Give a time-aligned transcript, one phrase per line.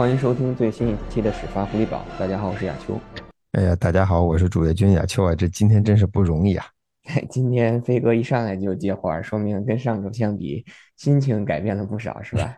[0.00, 2.02] 欢迎收听最新一期的始发狐狸堡。
[2.18, 2.98] 大家好，我是亚秋。
[3.52, 5.34] 哎呀，大家好，我是主页君亚秋啊。
[5.34, 6.64] 这今天真是不容易啊！
[7.28, 10.64] 今天飞哥一上来就接话，说明跟上周相比，
[10.96, 12.56] 心情改变了不少，是吧？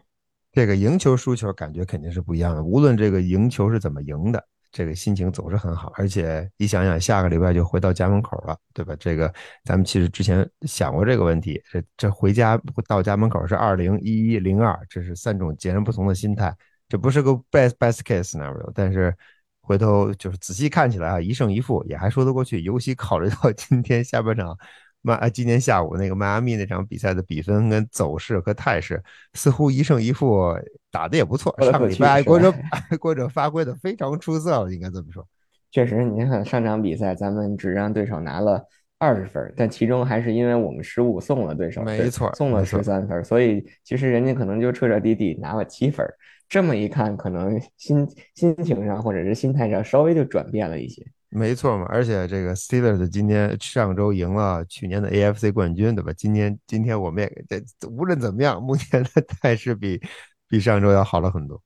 [0.52, 2.62] 这个赢球输球感觉肯定是不一样的。
[2.62, 5.90] 无论这个赢球是怎么赢的，这个心情总是很好。
[5.96, 8.94] 而且你想想，下个礼拜就回到家门口了，对吧？
[9.00, 9.32] 这个
[9.64, 11.58] 咱们其实之前想过这个问题。
[11.72, 16.54] 这这回家到家门口是二零一一零二，这是三种截然不同的心态。
[16.92, 19.16] 这不是个 best best case scenario，但是
[19.62, 22.60] 回头就是仔细看起来啊，一胜一负也还说得过去。
[22.60, 24.54] 尤其考虑到今天下半场，
[25.00, 30.54] 迈啊，今天下午那个迈阿密那场比赛的比分跟走势和态势，似乎一胜一负
[30.90, 31.56] 打得也不错。
[31.62, 35.26] 上个礼拜爱国者爱国者发挥的非常出色，应该这么说。
[35.72, 38.62] 确实，你看上场比赛，咱们只让对手拿了
[38.98, 46.06] 二十分，但其中还是因为我们失误送了对手，没错，送了十三分，所以其实人家可能就彻彻底底拿了七分。
[46.52, 51.02] 这么一看，可能心心情上或者是心态上稍微就转变了一些。
[51.30, 56.12] 没错嘛，而且这个 Steelers 今天上周赢了去年的 AFC 冠军，对吧？
[56.12, 59.98] 今天今天我们也这无论怎么样，目前的态势比
[60.46, 61.58] 比上周要好了很多。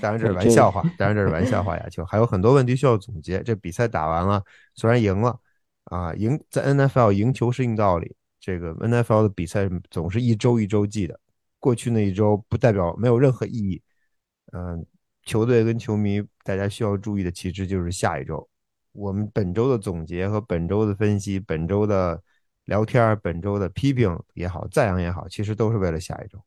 [0.00, 3.42] 当然这是玩笑话，当然这是玩笑话呀，就还有很多问题需要总结。
[3.42, 4.42] 这比赛打完了，
[4.74, 5.38] 虽然赢了
[5.84, 8.16] 啊，赢在 NFL 赢球是硬道理。
[8.40, 11.20] 这个 NFL 的比赛总是一周一周记的，
[11.58, 13.82] 过去那一周不代表没有任何意义。
[14.52, 14.84] 嗯，
[15.22, 18.48] 球队跟球迷，大家需要注意的其实就是下一周，
[18.92, 22.20] 我们本周的总结和本周的分析，本周的
[22.64, 26.38] 聊天，本周的批评也好，赞扬也好，其实都是为了下一周。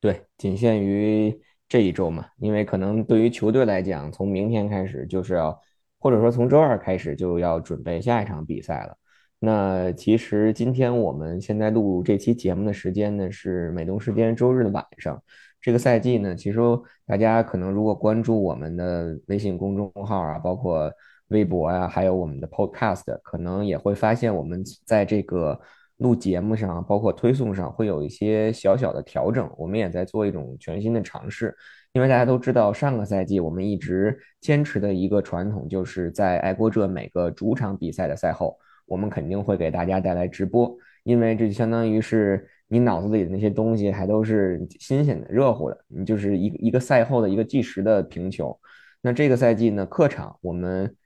[0.00, 5.58] 对，仅限于这一周嘛，因为可能对于球队来讲，从明天开始就是要，
[5.98, 8.96] 或者说从周二开始就要准备下一场比赛了。
[9.38, 15.22] 那其实今天我们现在录这期节目的时间呢，是美东时间周日的晚上。
[15.64, 16.58] 这个赛季呢，其实
[17.06, 20.92] 大家可能如果关注我们的微信公众号啊，包括
[21.28, 25.58] 微博啊，还有我们的 Podcast，可能也会发现我们在这个
[25.96, 29.50] 录节目上，包括推送上会有一些小小的调整。
[29.56, 31.56] 我们也在做一种全新的尝试，
[31.94, 38.54] 因为大家都知道，上个赛季我们一直坚持的一个传统，就是在爱国者每个主场比赛的赛后，
[38.84, 42.46] 我们肯定会给大家带来直播，因为这就相当于是。
[42.68, 48.58] 你脑子里的那些东西还都是新鲜的、热乎的，你就是一个一个赛后的一个计时的评球。
[49.00, 50.96] 那这个赛季呢，客场我们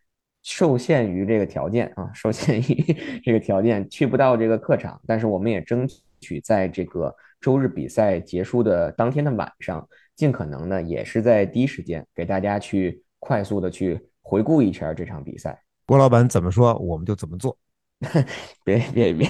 [0.42, 5.86] 受限于这个条件啊，受限于 这个条件去不到这个客场，但是我们也争
[6.20, 15.60] 取在这个周日比赛结束的当天的晚上，尽可能呢也是在第一时间给大家去快速的去回顾一下这场比赛。
[15.84, 17.58] 郭老板怎么说，我们就怎么做。
[18.64, 19.28] 别 别别，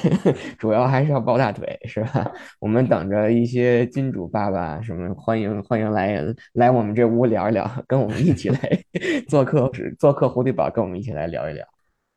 [0.58, 2.30] 主要还是要抱大腿，是吧？
[2.60, 8.58] 我们等着一些金主爸爸什么，欢迎欢迎来来我们这屋聊一聊，跟我们一起来
[9.26, 11.64] 做客做客狐狸堡，跟我们一起来聊一聊。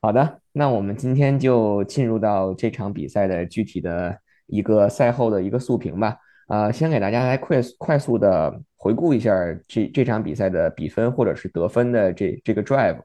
[0.01, 4.17] 好的，那我们今天就进入到这场比赛的具体的
[4.47, 6.17] 一个赛后的一个速评吧。
[6.47, 9.33] 啊，先给大家来快快速的回顾一下
[9.69, 12.97] 这这场比赛的比分或者是得分的这这个 drive。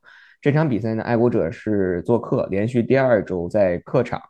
[0.47, 4.23] 这场比赛呢，爱国者是做客，连续第二周在客场，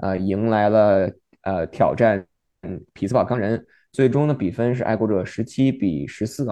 [0.00, 1.10] 呃，迎来了
[1.44, 2.22] 呃挑战，
[2.60, 6.46] 嗯，匹兹堡钢人，最终的比分是爱国者十七比十四，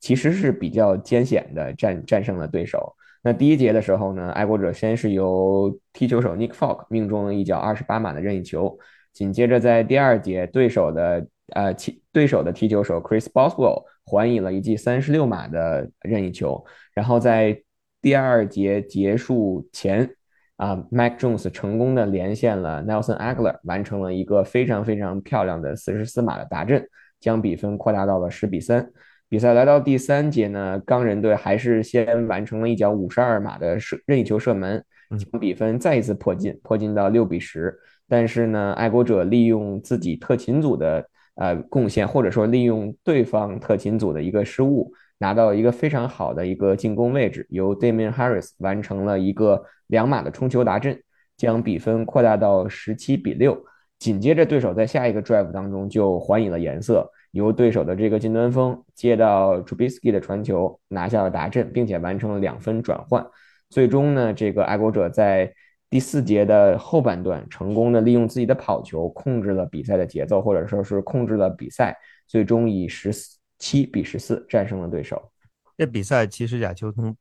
[0.00, 2.92] 其实是比较艰险的战战胜了对手。
[3.22, 8.76] 那第一节的时候呢，爱国者先是由踢球手 Nick Folk 命中了一脚二十八码的任意球，
[9.12, 17.56] 紧接着在第二节，对手的呃踢对手的踢球手 Chris Boswell 还以了一记三十六码的任意球，然后在
[18.04, 20.14] 第二节结束前，
[20.56, 26.86] 啊，Mac Jones 成功的连线了 Nelson Aguilar，完成了一个非常非常漂亮的四十四码的达阵，
[27.18, 28.86] 将比分扩大到了十比三。
[29.26, 34.84] 比赛来到第三节呢，钢人队还是先完成了一脚五十二码的射任意球射门，
[35.18, 37.74] 将比分再一次迫近，迫近到六比十。
[38.06, 41.02] 但是呢，爱国者利用自己特勤组的
[41.36, 44.92] 呃贡献，或者说利用对方特勤组的一个失误。
[45.18, 51.00] 拿到一个非常好的一个进攻位置，由 Damian Harris 完成了一个两码的冲球达阵，
[51.36, 53.64] 将比分扩大到十七比六。
[53.98, 63.24] 紧接着，对手在下一个 drive 当中就还以了颜色，由对手的这个近端锋接到 Trubisky 的传球，拿下了达阵，并且完成了两分转换。
[63.70, 65.50] 最终呢，这个爱国者在
[65.88, 71.96] 第四节的后半段成功的利用自己的跑球控制了比赛的节奏，或者说是控制了比赛，
[72.26, 73.38] 最终以十四。
[73.64, 75.32] 七比十四战胜了对手。
[75.78, 77.16] 这比赛其实亚秋从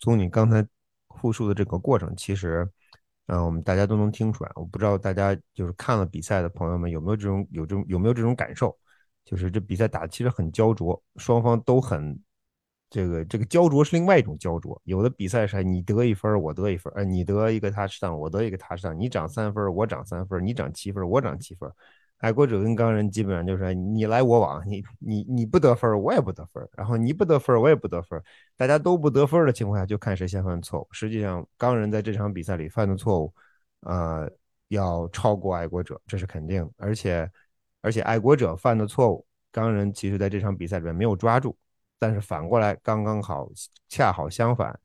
[0.00, 0.66] 从你刚才
[1.20, 2.66] 复述的这个过程，其实，
[3.26, 4.50] 嗯，我们大家都能听出来。
[4.54, 8.74] 我不知道大家就是看了比赛的朋友们有没有这种有这种有没有这种感受，
[9.22, 12.18] 就是这比赛打的其实很焦灼，双方都很
[12.88, 14.80] 这个这个焦灼是另外一种焦灼。
[14.84, 21.70] 有的比赛是你得一分我得一分，呃，你得一个他上我得一个他上你涨三分我涨三分，你涨七分我涨七分。
[22.22, 28.22] 爱国者跟钢人基本上就是你来我往，你你你不得分我也不得分，然后你不得分我也不得分，
[28.56, 30.88] 大家都不得分的情况下就看谁先犯错误。
[30.92, 33.34] 实际上钢人在这场比赛里犯的错误，
[33.80, 34.30] 呃，
[34.68, 36.70] 要超过爱国者，这是肯定的。
[36.76, 37.28] 而且
[37.80, 41.56] 而且爱国者犯的错误，钢人其实在这场比赛里面没有抓住，
[41.98, 43.50] 但是反过来刚刚好
[43.88, 44.78] 恰好相反，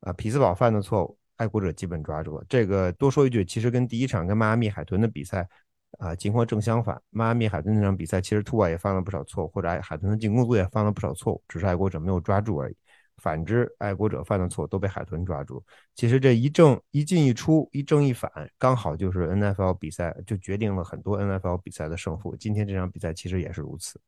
[0.00, 2.44] 啊，匹兹堡犯的错误，爱国者基本抓住了。
[2.50, 5.48] 这个多说一句，其实跟第一场跟迈阿密海豚的比赛。
[5.98, 7.00] 啊，情况正相反。
[7.10, 12.76] 迈阿密海豚那场比赛，其实兔瓦也犯了不少错误，或者海豚的进攻组也犯了不少错误，只是爱国者没有抓住而已。
[13.22, 15.64] 反之，爱国者犯的错都被海豚抓住。
[15.94, 22.36] 其实这一正一进一出，一正一反，刚好就是 NFL 比赛，就决定了很多 NFL 比赛的胜负。
[22.36, 23.98] 今天这场比赛其实也是如此。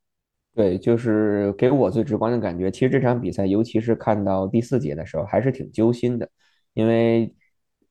[0.54, 6.28] 对，就是给我最直观的感觉，其实这场比赛，尤其是看到第四节的时候，还是挺揪心的，
[6.74, 7.34] 因为。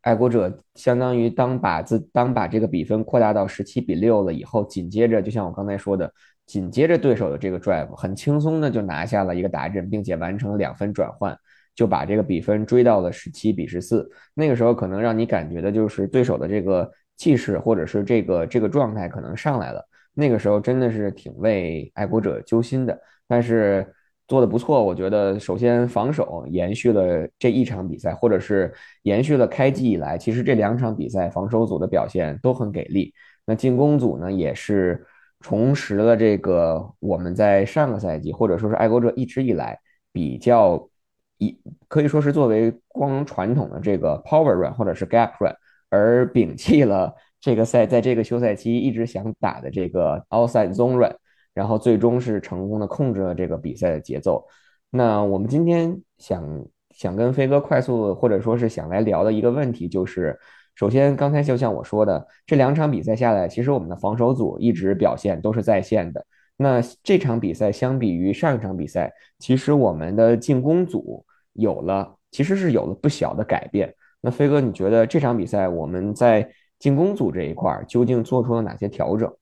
[0.08, 6.10] 爱国者相当于当把自当把这个比分扩大到十七比六了以后，紧接着就像我刚才说的，
[6.46, 11.38] 紧接着对手的这个 drive 很轻松的就拿下了一个打阵，并且完成了两分转换，
[11.76, 14.10] 就把这个比分追到了十七比十四。
[14.34, 19.86] 那个时候可能让你感觉的就是对手的这个气势或者是这个这个状态可能上来了。
[20.14, 23.86] 那个时候真的是挺为爱国者揪心的，但是。
[24.28, 33.14] 做的不错，我觉得首先防守延续了这一场比赛，或者是延续了开季以来，其实这两场比赛防守组的表现都很给力。
[33.46, 35.06] 那进攻组呢，也是
[35.40, 39.80] 重拾了这个我们在上个赛季或者说是爱国者一直以来
[40.12, 40.90] 比较
[41.38, 41.58] 一
[41.88, 45.56] 可以说是作为光传统的这个 power run 或者是 gap run，
[45.90, 51.16] 而摒弃了这个赛在这个休赛期一直想打的这个 outside zone run。
[51.58, 54.46] 然后最终是成功的控制了这个比赛的节奏。
[54.92, 60.38] 那我们今天想想跟飞哥快速或者说是想来聊的一个问题，就是
[60.76, 66.24] 首先刚才就像我说的，这两场比赛下来，其实我们的防守组一直表现都是在线的。
[66.58, 73.92] 那这场比赛相比于上一场比赛，其实我们的进攻组有了其实是有了不小的改变。
[74.22, 79.34] 那飞哥，你觉得这场比赛我们在进攻组这一块究竟做出了哪些调整？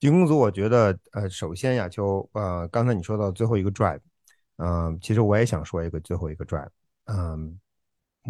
[0.00, 3.98] 进攻组，我觉得，呃，首先呀，就呃，刚才你说到最后一个 drive，
[4.58, 6.68] 嗯，其实我也想说一个最后一个 drive，
[7.06, 7.58] 嗯，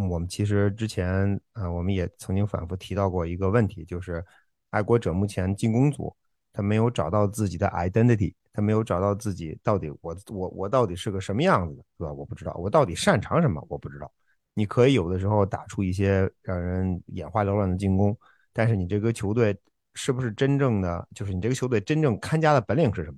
[0.08, 4.24] 我们其实之前，啊，我们也曾经反复提到过一个问题，就是
[4.70, 6.16] 爱国者目前进攻组
[6.54, 12.10] 他没有找到自己的 identity，他没有找到自己到底我我我到底是个什么样子的，是吧？
[12.10, 14.10] 我不知道我到底擅长什么，我不知道。
[14.54, 18.16] 你可以有的时候打出一些让人眼花缭乱的进攻，
[18.54, 19.54] 但是你这个球队。
[19.98, 23.16] 是不是真正的就是你这个球队真正看家的本领是什么，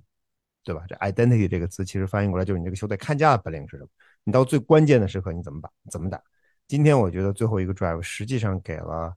[0.64, 0.82] 对吧？
[0.88, 3.88] 这 identity 这个词其实翻译过来就是你这个球队看家的本领是什么？
[4.24, 5.70] 你到最关键的时刻你怎么打？
[5.90, 6.18] 怎么打？
[6.66, 9.14] 今天我觉得最后一个 drive 实际上给了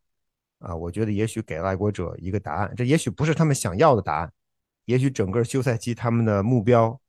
[0.59, 2.73] 啊，我觉得也许给了爱国者一个答案。
[2.75, 4.31] 这也许不是他们想要的答案，
[4.85, 6.99] 也许整个休赛期他们的目标，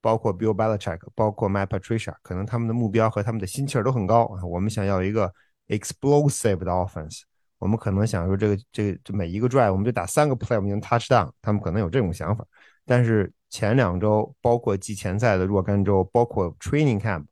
[0.00, 4.44] 包括 Bill Belichick，包括 m y Patricia，可能他们的目标和他们的心气儿都很高啊。
[4.44, 5.32] 我们想要一个
[5.68, 7.22] explosive 的 offense。
[7.64, 11.32] 我们可能想说，这个这个这每一个 drive 我们就打三个 play，我们就能 touch down。
[11.40, 12.46] 他们可能有这种想法，
[12.84, 17.24] 但是前两周，包括季前赛的若干周，包括 training camp，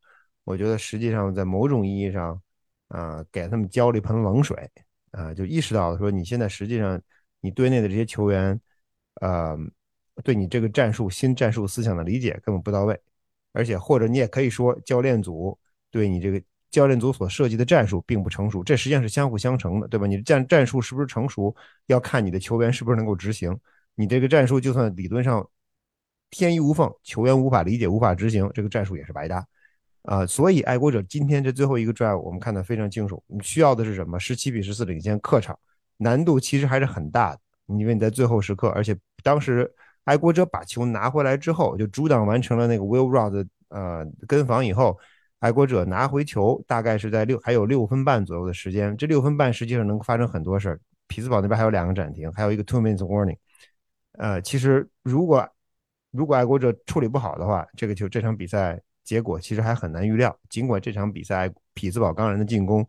[0.45, 2.41] 我觉得实际上在某种意义上，
[2.89, 4.71] 啊，给他们浇了一盆冷水，
[5.11, 6.99] 啊，就意识到了说，你现在实际上
[7.43, 8.59] 你队内的这些球员，
[9.21, 9.55] 呃，
[10.25, 12.99] 对你这个战术新战术思想的理解根本不到位，
[13.53, 15.59] 而且或者你也可以说，教练组
[15.91, 16.43] 对你这个。
[16.73, 20.07] 教练组所设计的战术并不成熟，这实际上是相辅相成的，对吧？
[20.07, 21.55] 你的战战术是不是成熟，
[21.87, 23.55] 要看你的球员是不是能够执行。
[23.95, 25.47] 你这个战术就算理论上
[26.31, 29.47] 天衣无缝，球员无法理解、无法执行，这个战术也是白搭
[30.05, 30.25] 啊。
[30.27, 34.19] 所以爱国者今天这最后一个 drive，我们看得非常清楚，你需要的是什么？
[34.19, 35.57] 十七比十四领先客场，
[35.99, 39.71] 难度其实还是很大的，因为你在最后时刻，而且当时
[40.05, 44.99] 爱国者把球拿回来之后，就阻挡完成了那个 Will Rod 呃跟防以后。
[45.43, 48.97] 爱国者拿回球，大概是在六还有六分半左右的时间。
[48.97, 50.81] 这六分半实际上能发生很多事儿。
[51.09, 53.37] 匹兹堡那边还有两个暂停，还有一个 two minutes warning。
[54.13, 55.45] 呃，其实如果
[56.13, 60.35] 如果爱国者处理不好的话，这个球这场比赛结果其实还很难预料。
[60.49, 62.87] 尽管这场比赛匹兹堡钢人的进攻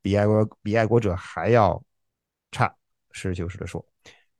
[0.00, 1.82] 比爱国比爱国者还要
[2.52, 2.72] 差，
[3.10, 3.84] 实事求是的说，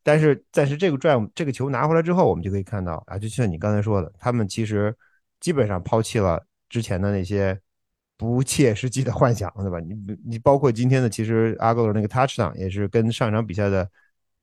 [0.05, 4.97] 但是但是这个 drive 这个球拿回来之后，我们就可以看到啊，就像你刚才说的，他们其实
[5.41, 6.47] 基本上抛弃了。
[6.69, 7.59] 之前的那些
[8.17, 9.79] 不切实际的幻想，对吧？
[9.81, 9.95] 你
[10.25, 13.89] 你包括今天的，其实阿戈尔那个 touchdown 也是跟上一场比赛的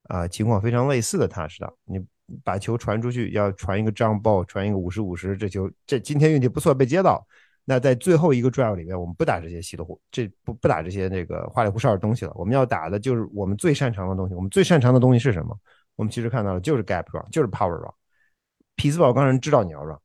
[0.03, 1.73] 啊情况非常类似的 touchdown。
[1.85, 1.99] 你
[2.43, 7.25] 把球传出去，要传一个 jump ball，传一个五十五十，这球这今天运气不错被接到，
[7.65, 14.33] 那在最后一个 drive 里面，我们不打这些稀里糊这不不打这些那个花里胡哨的东西了，我们要打的就是我们最擅长的东西。
[14.35, 15.57] 我们最擅长的东西是什么？
[15.95, 17.91] 我们其实看到了就是 gap run，就是 power run。
[18.75, 19.97] 匹兹堡钢人知道你要 run，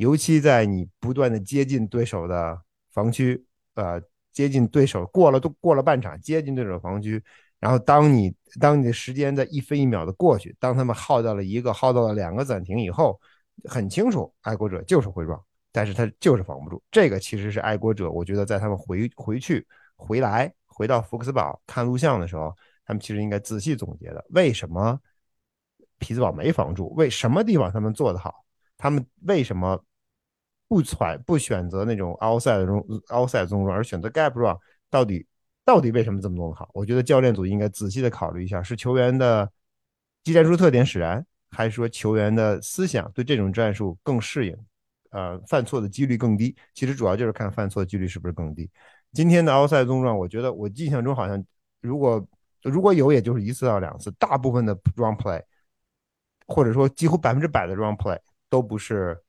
[0.00, 2.58] 尤其在你不断的接近对手的
[2.90, 4.00] 防区，呃，
[4.32, 7.22] 接近对手过了都过了半场，接近对手防区，
[7.58, 13.20] 然后当你当你的时间在一分一秒的过去，当他们耗到了一个耗到了两个暂停以后，
[13.64, 15.38] 很清楚爱国者就是会撞。
[15.70, 18.10] 但是他就是防不住，这个其实是爱国者。
[18.10, 19.66] 我觉得在他们回回去、
[19.96, 24.98] 回来、回到福克斯堡看录像的时候，他们其实应该仔细总结的：为什么
[25.98, 26.88] 匹兹堡没防住？
[26.94, 28.34] 为什么地方他们做得好？
[28.78, 29.78] 他们为什么
[30.70, 34.56] 不揣不选择那种 outside 中 outside 中而选择 gap run？
[34.88, 35.26] 到底
[35.64, 36.70] 到底为什么这么弄得好？
[36.72, 39.50] 我觉得教练组应该仔细的考虑一下：是球员的
[40.22, 44.56] 技战术特点使然，还是说球员的思想对这种战术更适应？
[45.10, 46.54] 呃，犯错的几率更低。
[46.72, 48.70] 其实主要就是看犯错的几率是不是更低。
[49.12, 51.44] 今天的 outside 中状，我觉得我印象中好像，
[51.80, 52.24] 如果
[52.62, 54.08] 如果有，也就是一次到两次。
[54.12, 55.42] 大部分的 run play，
[56.46, 58.16] 或者说几乎百分之百的 run play
[58.48, 59.20] 都不是，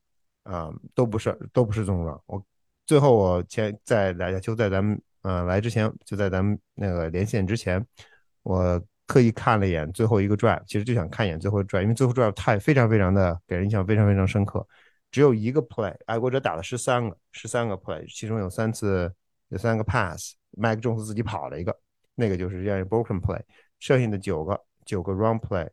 [0.44, 2.22] 呃，都不是都不是中状。
[2.26, 2.44] 我
[2.86, 7.86] 最后我前在来就在咱们呃来之前，就在咱们那个连线之前，
[8.44, 14.66] 我特意看了一眼最后一个 drive，其实就想看一眼最后 drive，因为最后 drive 太非常非常的给人印象非常非常深刻。
[15.12, 19.14] 只有一个 play，爱国者打了十三个，十三个 play，其中有三次
[19.50, 21.78] 有三个 pass，麦克琼斯自己跑了一个，
[22.16, 23.42] 那个就是这样一个 broken play，
[23.80, 25.68] 剩下的九个九个 run play，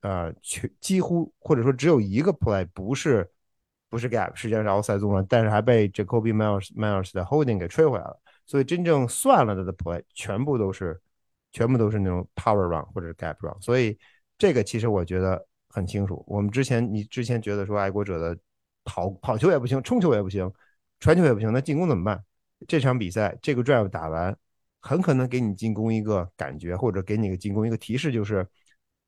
[0.00, 3.30] 呃，全几乎或者说只有一个 play 不是
[3.90, 11.00] 不是 gap，实际上是 outside zone，但是还被 Jacoby Miles Miles 的 holding 给吹回来了，所以真正算了的 play 全部都是
[11.52, 13.98] 全部都是那种 power run 或者 gap run，所以
[14.36, 16.24] 这个其实我觉得很清楚。
[16.26, 18.38] 我们之前你之前觉得说爱国者的
[18.84, 20.50] 跑跑球也不行，冲球也不行，
[21.00, 22.22] 传球也不行，那进攻怎么办？
[22.66, 24.36] 这场比赛这个 drive 打完，
[24.80, 28.46] 很可能给你进攻一个感觉，或者给你个进攻一个提示，就是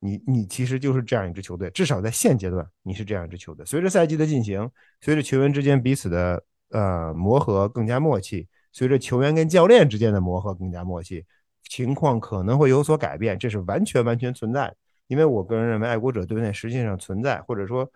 [0.01, 3.65] 你你其实就是这样一支球队，至少在现阶段你是这样一支球队。
[3.65, 11.25] 随着赛季的进行，随着球员之间彼此的呃磨合更加默契，随着球员跟教练之间的磨合更加默契，
[11.63, 14.75] 情况可能会有所改变，这是完全完全存在。
[15.07, 17.89] 因为我个人认为，爱国者队内实际上存在，或者说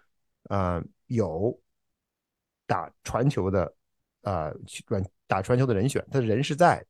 [0.49, 1.59] 呃有。
[2.67, 3.71] 打传球的，
[4.23, 4.51] 呃，
[4.87, 6.83] 软打传球的人选，他人是在，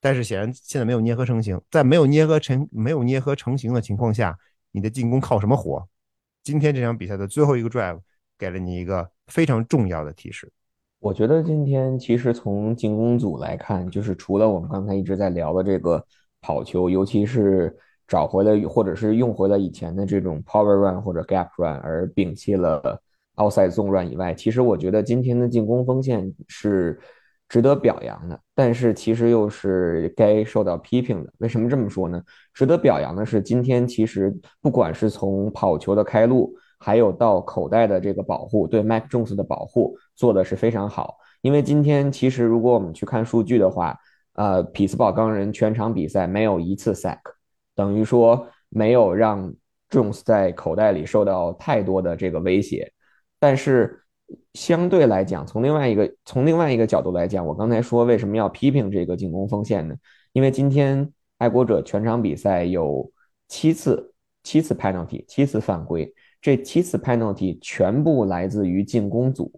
[0.00, 4.36] 但是显然现在没有捏合成型，在没有捏合成没有捏合成型的情况下，
[4.72, 5.86] 你的进攻靠什么活？
[6.42, 8.00] 今天这场比赛的最后一个 drive
[8.36, 10.50] 给了你一个非常重要的提示。
[10.98, 16.04] 我觉得今天其实从进攻组来看，就是除了我们刚才一直在聊的这个
[16.40, 17.76] 跑球，尤其是
[18.08, 23.00] 找回了或者是用回了以前的这种 power run 或者 gap run，而摒弃了。
[23.36, 27.00] outside 纵 run 以外，其实我觉得今天的进攻锋线是
[27.52, 31.30] 值得表扬的，但是其实又是该受到批评的。
[31.36, 32.18] 为什么这么说呢？
[32.54, 41.18] 值得表扬的是，今天其实不管是从跑球的开路，还有到口袋的这个保护，对 Mac Jones 的保护做的是非常好。
[41.42, 43.94] 因为今天其实如果我们去看数据的话，
[44.32, 47.20] 呃，匹兹堡钢人全场比赛没有一次 sack，
[47.74, 49.52] 等于说没有让
[49.90, 52.90] Jones 在口袋里受到太多的这个威胁。
[53.38, 54.01] 但是
[54.54, 59.94] 相对来讲，从另外一个从另外一个角度来讲，我刚才说为什么要批评这个进攻锋线呢？
[60.32, 63.10] 因为今天爱国者全场比赛有
[63.48, 64.12] 七次
[64.42, 69.52] 七次 penalty 七次犯规，这七次 penalty 全部来自于进攻组，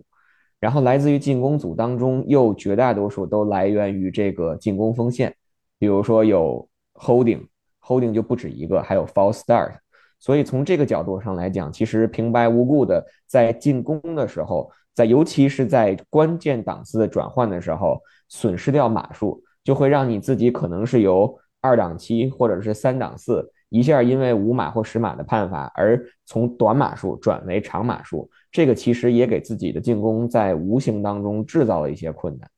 [0.61, 5.35] 然后来自于进攻组当中又绝大多数都来源于这个进攻锋线，
[5.79, 7.47] 比如说有 holding
[7.81, 9.77] holding 就不止一个，还有 false start。
[10.25, 18.01] 所以从这个角度上来讲，其实平白无故的在进攻的时候，在尤其是在关键档次的转换的时候，
[18.31, 32.49] 损失掉码数，就会让你自己可能是由二档七或者是三档四，一下因为五码或十码的判罚而从短码数转为长码数，这个其实也给自己的进攻在无形当中制造了一些困难。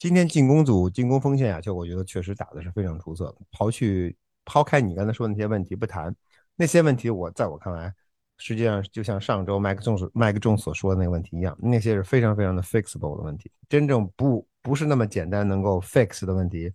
[0.00, 3.36] 今天进攻组进攻锋线呀，就我觉得确实打的是非常出色的。
[3.52, 6.12] 抛去抛开你刚才说的那些问题不谈。
[6.56, 7.92] 那些问题，我在我看来，
[8.38, 13.50] 实际上就像上周麦克仲麦克仲所说的那个问题一样，那些是非常非常的 fixable 的问题。
[13.68, 16.72] 真正不不是那么简单能够 fix 的问题，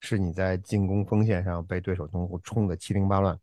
[0.00, 3.38] 是你在进攻锋线上被对手中锋冲得七零八乱。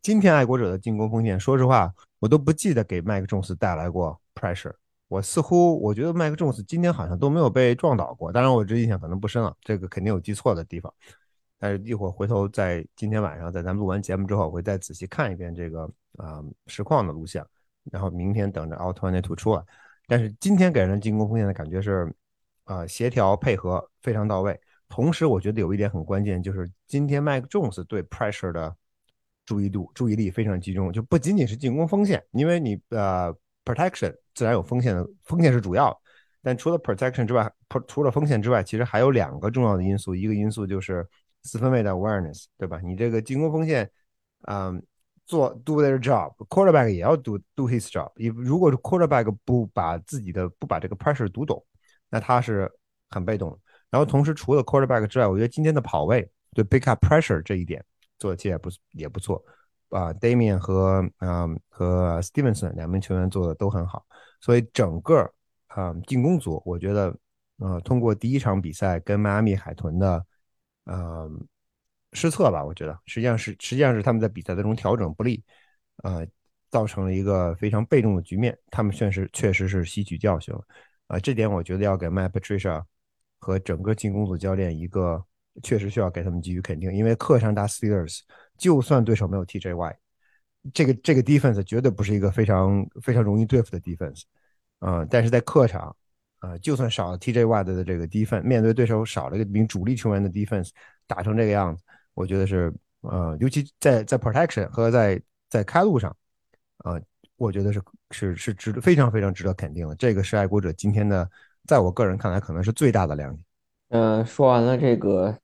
[0.00, 4.74] 今天爱国者的进攻锋线，说实话，我都不记得给麦克仲斯带来过 pressure。
[5.08, 8.30] 我似乎我觉得麦克仲斯今天好像都没有被撞倒过。
[8.30, 10.92] 当然，我这印象可能不深了，这个肯定有记错的地方。
[11.58, 17.46] 但是一会儿回头在今天晚上，在咱们录完节目之后，我会再仔细看一遍这个啊实况的录像，
[17.90, 19.62] 然后明天等着 Out Twenty Two 出来。
[20.06, 22.10] 但是今天给人的进攻锋线的感觉是
[22.64, 24.58] 啊、协调配合非常到位。
[24.90, 28.74] 同时，我觉得有一点很关键，就是今天 Mike Jones 对 pressure 的
[29.44, 33.34] 注意度、注意力非常集中，就不仅仅是进攻锋线，因为你呃
[33.64, 35.98] protection 自然有锋线的，锋线是主要，
[36.42, 37.50] 但除了 protection 之外，
[37.86, 41.06] 除了锋线之外，其实还有两个重要的因素，一个因素就是
[41.42, 42.80] 四分卫的 awareness，对吧？
[42.82, 43.90] 你这个进攻锋线，
[44.42, 44.82] 嗯。
[45.28, 48.10] 做 do their job，quarterback 也要 do do his job。
[48.32, 51.62] 如果是 quarterback 不把自己的不把这个 pressure 读懂，
[52.08, 52.66] 那他是
[53.10, 53.50] 很被动。
[53.90, 57.84] 然后同时除了 quarterback 之外，我觉得今天的跑位对 pick up pressure 这一点
[58.18, 59.44] 做的其实也不也不错
[59.90, 60.10] 啊。
[60.14, 64.06] Damian 和嗯和 Stevenson 两名球员做的都很好，
[64.40, 65.30] 所以整个
[65.66, 67.14] 啊进攻组我觉得
[67.58, 70.24] 呃通过第一场比赛跟迈阿密海豚的
[70.88, 71.46] 嗯
[72.12, 75.42] 失策吧，我觉得实际上是实际上是他们在比赛当中调整不利，
[76.02, 76.26] 呃
[76.70, 78.58] 造成了一个非常被动的局面。
[78.70, 80.62] 他们确实确实是吸取教训了
[81.06, 82.82] 啊，这点我觉得要给 Matt Patricia。
[83.40, 85.24] 和整个进攻组教练一个
[85.62, 88.22] 确实需要给他们给予肯定，因为客场打 Steelers，
[88.56, 89.96] 就算对手没有 TJY，
[90.74, 94.22] 这个这个 defense 绝对不是一个非常非常容易对付的 defense，
[94.80, 95.96] 啊，但是在客场，
[96.38, 100.70] 啊，就算少了 TJY 的这个 defense，面对对手少了一名主力球员的 defense，
[101.06, 101.82] 打成这个样子，
[102.14, 106.14] 我觉得是，呃，尤其在在 protection 和在在开路上，
[106.78, 107.00] 啊，
[107.36, 111.28] 我觉得是是是值得非常非常值得肯定的，这个是爱国者今天的。
[111.66, 113.44] 在我个人看来，可能是最大的亮点。
[113.90, 115.36] 嗯，说完了这个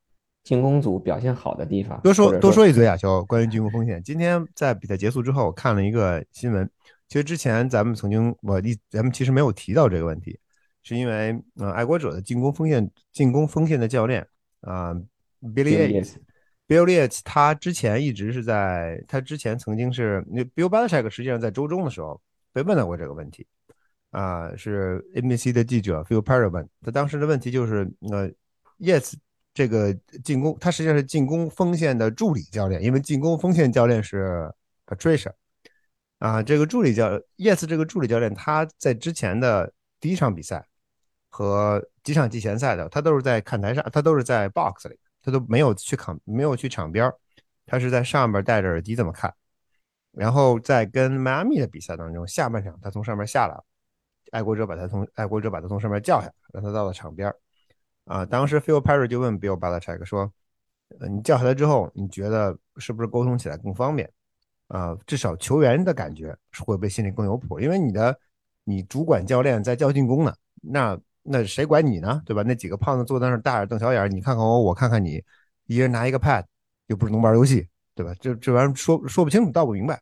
[0.43, 4.03] 进攻组表现好的地方，多说多说一嘴啊，就关于进攻风险。
[4.03, 6.67] 今天在比赛结束之后，我看了一个新闻。
[7.09, 10.39] 其实之前咱们曾经我一咱们其实没有提到这个问题，
[10.85, 14.25] 是因为呃，爱国者的进攻锋线进攻锋线的教练
[14.61, 14.95] 啊
[15.43, 23.45] ，Billy Yates，Billy Yates，他之前一直是在他之前曾经是那 Bill Belichick，实际上在周中的时候被问到过这个问题。
[24.11, 27.79] 啊，是 NBC 的记者 Phil Perry 问他当时的问题就是，
[28.13, 28.31] 呃
[28.79, 29.15] ，Yes，
[29.53, 29.93] 这个
[30.23, 34.49] 进攻他实际上是进攻锋线的助理教练，因为进攻锋线教练是
[34.87, 35.33] Patricia，
[36.21, 40.65] 啊，这个助理教 Yes 这个助理教练他在之前的第一场比赛
[41.37, 47.13] 和几场季前赛的，他都是在看台上，他都是在 box 里，他都没有去场没有去场边
[47.67, 49.35] 他是在上面戴着耳机这么看，
[50.13, 53.65] 然后在跟迈阿密的比赛当中，下半场他从上面下来了。
[54.31, 57.35] 爱国者把他从爱国者把他从上面叫下来，让他到了场边
[58.05, 60.33] 啊，当时 Phil Perry 就问 Bill Belichick 说
[61.01, 64.09] ：“呃，你叫下来之后，你觉得是不是沟通起来更方便？
[64.69, 67.59] 啊，至少球员的感觉是会不会心里更有谱？
[67.59, 68.17] 因为你的
[68.63, 72.23] 你主管教练在教进攻呢，那那谁管你呢？
[72.25, 72.45] 对吧？
[72.47, 75.21] 那几个胖子坐在那儿大眼瞪小眼，你看看我，我看看你，
[75.67, 76.45] 一人拿一个 pad，
[76.87, 78.15] 又不是能玩游戏，对吧？
[78.21, 80.01] 这这玩意儿说说不清楚，道不明白。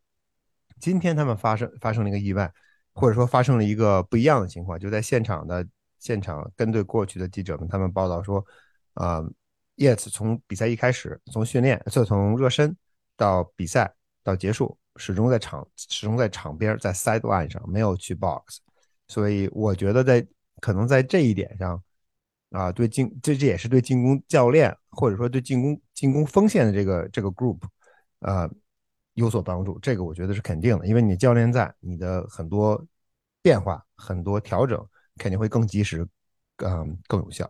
[0.78, 2.52] 今天他们发生发生了一个意外。”
[2.94, 5.66] 或者说发生了一个不一样的情况，就在现场的
[5.98, 8.44] 现场跟对过去的记者们，他们报道说，
[8.92, 9.24] 啊
[9.78, 12.76] ，Yes 从比赛一开始，从训练就从热身
[13.16, 13.90] 到比赛
[14.22, 18.58] 到结束，始终在场始终在场边，在 sideline 上没有去 box，
[19.08, 20.26] 所以我觉得在
[20.60, 21.82] 可能在这一点上，
[22.50, 27.58] 啊，对进这这也是对进攻教练或者说对进攻进攻锋线的这个这个 group，
[28.20, 28.50] 呃。
[29.14, 32.82] 有所帮助，这个我觉得是肯定的，因为你教练在，你的很多
[33.42, 34.82] 变化、很多调整
[35.18, 36.08] 肯定会更及时，
[36.64, 37.46] 嗯，更有效。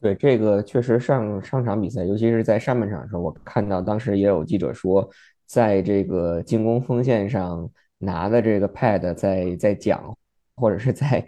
[0.00, 5.06] 对，这个确实上上场比赛，尤其是在上半场的时候，我看到当时也有记者说，
[5.44, 10.16] 在这个进攻锋线上拿的这个 pad 在在讲，
[10.56, 11.22] 或者是在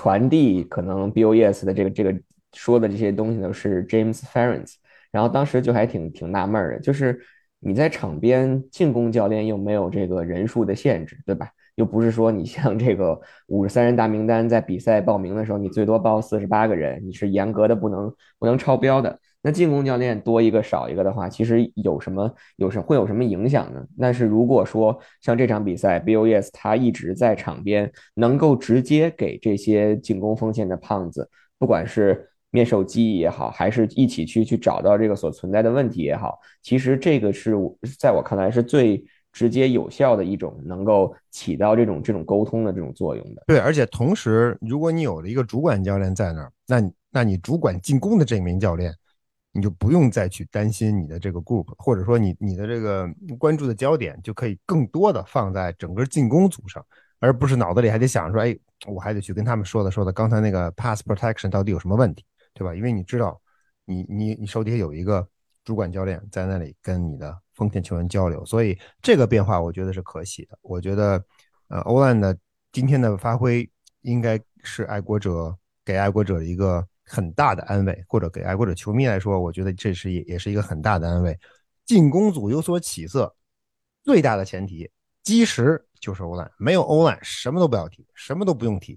[0.00, 2.14] 传递，可能 BOS 的这个这个
[2.54, 4.76] 说的这些东西呢是 James Ferens，
[5.10, 7.20] 然后当时就还挺挺纳闷的，就是。
[7.62, 11.46] 你在场边进攻教练又没有这个人数的限制，对吧？
[11.74, 19.20] 又不是说你像这个五十三人大名单，在比赛报名的时候，你最多报四十八个人，你是严格的不能不能超标的。
[19.42, 23.82] 那进攻教练多一个少一个的话，其实有什么有什会有什么影响呢？
[23.98, 32.26] 但是如果说像这场比赛，BOS 他一直在场边，能够直接给这些进攻锋线的胖子，不管是。
[32.52, 37.54] 面授机忆也好，还是一起去去找到这个所存在的问题也好，其实这个是
[37.96, 39.00] 在我看来是最
[39.32, 43.44] 直接有效的一种能够起到这种这种沟通的这种作用的。
[43.46, 48.92] 对，而且同时，如果你有了一个主管教练在那儿，那那你主管进攻的这名教练，
[49.52, 53.08] 你就不用再去担心你的这个 group，或者说你你的这个
[53.38, 56.84] 关注的焦点就可以更多的放在整个进攻组上，
[57.18, 62.24] 而不是脑子里还得想说，哎，我还得去跟他们说的说的刚才那个 pass protection 到底有什么问题。
[62.52, 62.74] 对吧？
[62.74, 63.40] 因为你知道，
[63.84, 65.26] 你你你手底下有一个
[65.64, 70.58] 主管教练在那里跟你的锋线球员交流，所以这个变化我觉得是可喜的。
[70.60, 71.24] 我觉得，
[71.68, 72.36] 呃，欧兰的
[72.72, 73.70] 今天的发挥
[74.02, 81.36] 应该是爱国者给爱国者一个很大的安慰，或者给爱国者球迷来说，我觉得这是也也是一个很大的安慰。
[81.84, 83.34] 进攻组有所起色，
[84.04, 84.88] 最大的前提
[85.24, 88.96] 基石就是欧兰，没有欧兰什么都不要提，什么都不用提。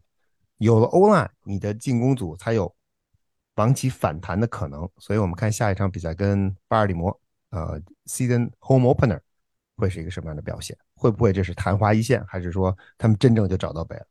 [0.57, 2.73] 有了欧兰，你的进攻组才有
[3.55, 4.87] 往起反弹的可能。
[4.99, 9.19] 所以我们看下一场比赛跟巴尔的摩，呃，season home opener
[9.75, 10.77] 会是一个什么样的表现？
[10.93, 14.05] 会不会这是昙花一现，还是说他们真正就找到北了？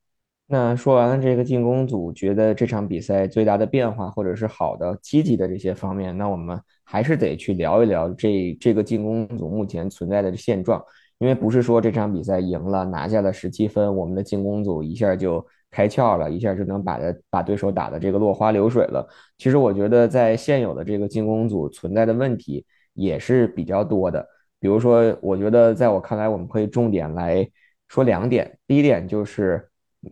[0.53, 10.85] 那说完了这个进攻组，觉得这场比赛最大的变化，或者是好的、积极的这些方面，那我们还是得去聊一聊这这个进攻组目前存在的现状。
[11.17, 19.09] 因为不是说这场比赛赢了，拿下了十七分，我们的进攻组一下就开窍了，一下就能把的把对手打的这个落花流水了。
[19.39, 24.29] 其实我觉得在现有的这个进攻组存在的问题也是比较多的。
[24.61, 27.49] 比如说，我觉得在我看来，我们可以重点来
[27.89, 28.59] 说两点。
[28.67, 29.67] 第一点就是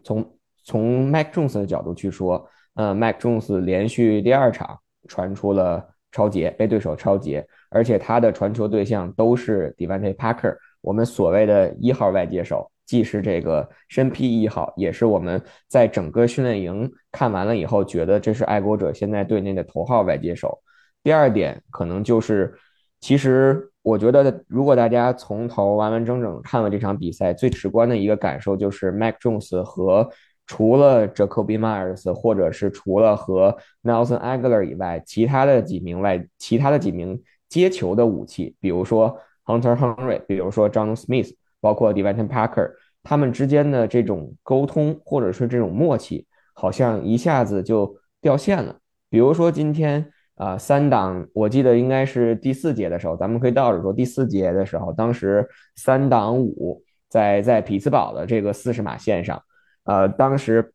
[0.04, 20.60] 从从 Mac Jones 的角度去说，呃，Mac Jones 连续第二场传出了超节，被对手超节，而且他的传球对象都是 Devante Parker，我们所谓的一号外接手，既是这个身披一号，也是我们在整个训练营看完了以后觉得这是爱国者现在队内的头号外接手。
[21.02, 22.54] 第二点可能就是，
[23.00, 23.69] 其实。
[23.82, 30.06] 我觉得，如果大家从头完完整整看了这场比赛，最直观的一个感受就是 Mac Jones 和
[30.46, 48.76] 除了 Jacoby Myers 或者是除了和 Nelson Aguilar 以外，其他的几名外其他的几名接球的武器，比如说 Hunter Henry，比如说 John Smith，包括 Devin Parker，他们之间的这种沟通或者是这种默契，好像一下子就掉线了。
[49.08, 50.12] 比如说今天。
[50.40, 53.92] 啊，三档，我记得应该是第四节的时候，咱们可以倒着说。
[53.92, 59.42] 第四节的时候，当时三档五在在匹兹堡的这个四十码线上，
[59.84, 60.72] 呃，当时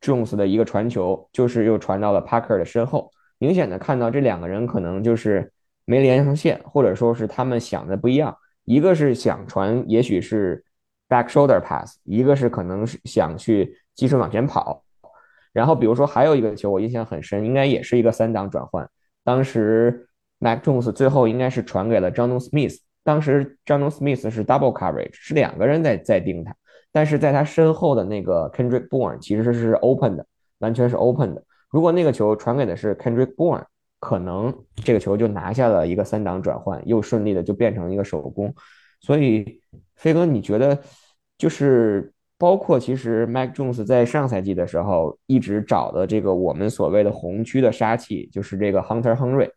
[0.00, 5.52] Jones 的一个传球就是又传到了 Parker 的身后，明显的看到这两个人可能就是
[5.84, 10.64] 没连上线，或者说是他们想的不一样，一个是想传，也许是
[11.08, 14.84] back shoulder pass，一个是可能是想去继续往前跑。
[15.52, 18.88] 然后比如说还有一个球我印象很深，应该也是一个三档转换。
[19.28, 24.74] 当时 Mac Jones 最后应该是传给了 j o h n Smith，当时 j o h n Smith 是 double
[24.74, 26.56] coverage，是两个人在在盯他，
[26.90, 30.24] 但是在他身后的那个 Kendrick Bourne 其实是 open 的，
[30.60, 31.44] 完全是 open 的。
[31.68, 33.66] 如果那个球传给的是 Kendrick Bourne，
[34.00, 38.54] 可能这个球就拿下了一个三档转换，又顺利的就变成一个手工。
[39.02, 39.60] 所以
[39.96, 40.78] 飞哥，你觉得
[41.36, 42.10] 就是？
[42.38, 49.50] 包括其实 Mac Jones 在上赛季的时候一直找的这个我们所谓的红区的杀器，就是这个 Hunter Henry，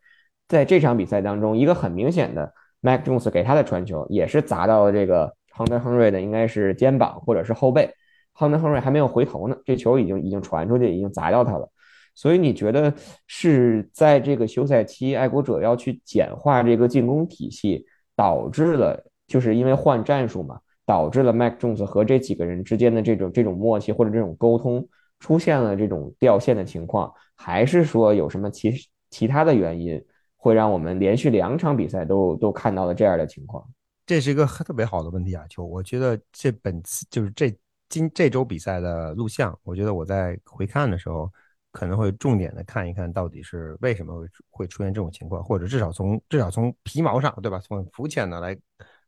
[0.48, 7.88] 在这场比赛当中，一个很明显的 Mac Jones 给他的传球也是砸到了这个 Hunter Henry 的应该是肩膀或者是后背
[8.36, 11.68] ，Hunter Henry 还没有回头呢，这球已经已经传出去，已经砸到他了。
[12.14, 12.92] 所以你觉得
[13.26, 20.58] 是在这个休赛期，爱国者要去简化这个进攻体系，导致了就是因为换战术嘛？
[20.92, 24.86] 导致了 Mac Jones 和这几个人之间的这种这种默契或者这种沟通
[25.20, 28.74] 出现了这种掉线的情况，还是说有什么其
[29.08, 30.04] 其他的原因
[30.36, 33.66] 会让我们连续两场比赛都都看到了这样的情况？
[34.04, 35.64] 这是一个特别好的问题啊，球。
[35.64, 37.50] 我觉得这本次就是这
[37.88, 41.26] 今这周比赛的录像，我觉得我在回看的时候
[41.70, 48.54] 可能会重点的看一看到底是为什么会会出现这种情况，或者至少从至少从皮毛上对吧，从肤浅的来。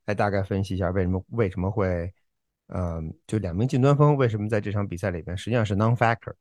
[0.07, 2.13] 来大概分析一下为什么为什么会，
[2.69, 6.35] 嗯，就两名近端锋为什么在这场比赛里边实际上是 non-factor。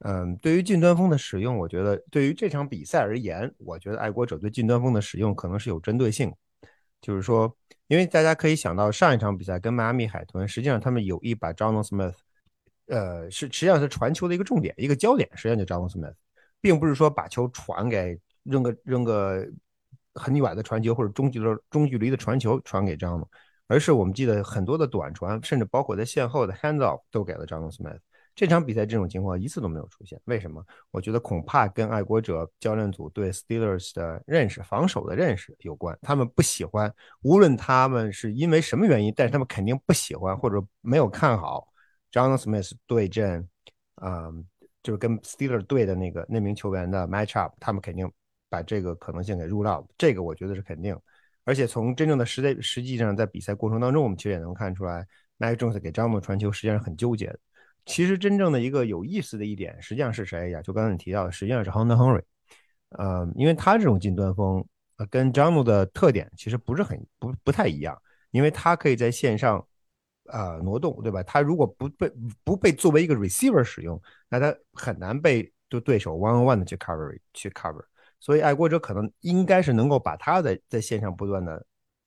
[0.00, 6.32] 嗯，对于近端锋的使用，我觉得对于这场比赛而言，我觉得爱国者对近端锋的使用可能是有针对性。
[7.00, 12.14] 就是说，因为大家可以想到上一场比赛跟迈阿密海豚，实际上他们有意把 John Smith，
[12.86, 16.14] 呃，是实际上是传球的一个重点，一个焦点，实际上就 John Smith，
[16.60, 19.46] 并不是说把球传给扔个扔个。
[20.14, 23.28] 很远的传球或者中距离中距离的传球传给张龙，
[23.66, 27.98] 而是我们记得很多的短传，甚至包括在线后的 hands off 都给了张龙 Smith。
[28.36, 30.60] 这场比赛这种情况一次都没有出现，为什么？
[30.90, 35.96] 我觉得恐怕跟爱国者教练组对 Steelers 的认识、防守的认识有关。
[36.02, 41.68] 他们不喜欢，无论他们是因为什么原因，但是他们肯定不喜欢或者没有看好
[42.10, 43.48] 张龙 Smith 对阵，
[44.02, 44.44] 嗯，
[44.82, 48.10] 就是跟 Steelers 队的那个那名球员的 match up，他们肯定。
[48.54, 50.96] 把这个可能性给 rule out，这个我觉得是肯定。
[51.42, 55.04] 而且从真正的实在实际上在比赛过程当中，我们其实也能看出来
[55.40, 57.38] ，Mike Jones 给张默传球实际上很纠结的。
[57.84, 60.62] 其实真正的一个有意思的一点，实际上是谁呀？
[60.62, 62.22] 就刚才你提到的，实际上是 h u n t e Henry。
[62.90, 64.64] 呃，因为他这种近端锋，
[64.98, 69.66] 呃，跟张默的特点其实不是很不不太一样，因为他可以在线上
[70.26, 71.20] 啊挪动，对吧？
[71.24, 72.12] 他如果不被
[72.44, 75.50] 不被作为一个 receiver 使用，那他很难被。
[75.70, 77.82] 就对手 one on one 的去 cover 去 cover，
[78.24, 81.62] 所以爱国者可能应该是能够把他在在线上不断的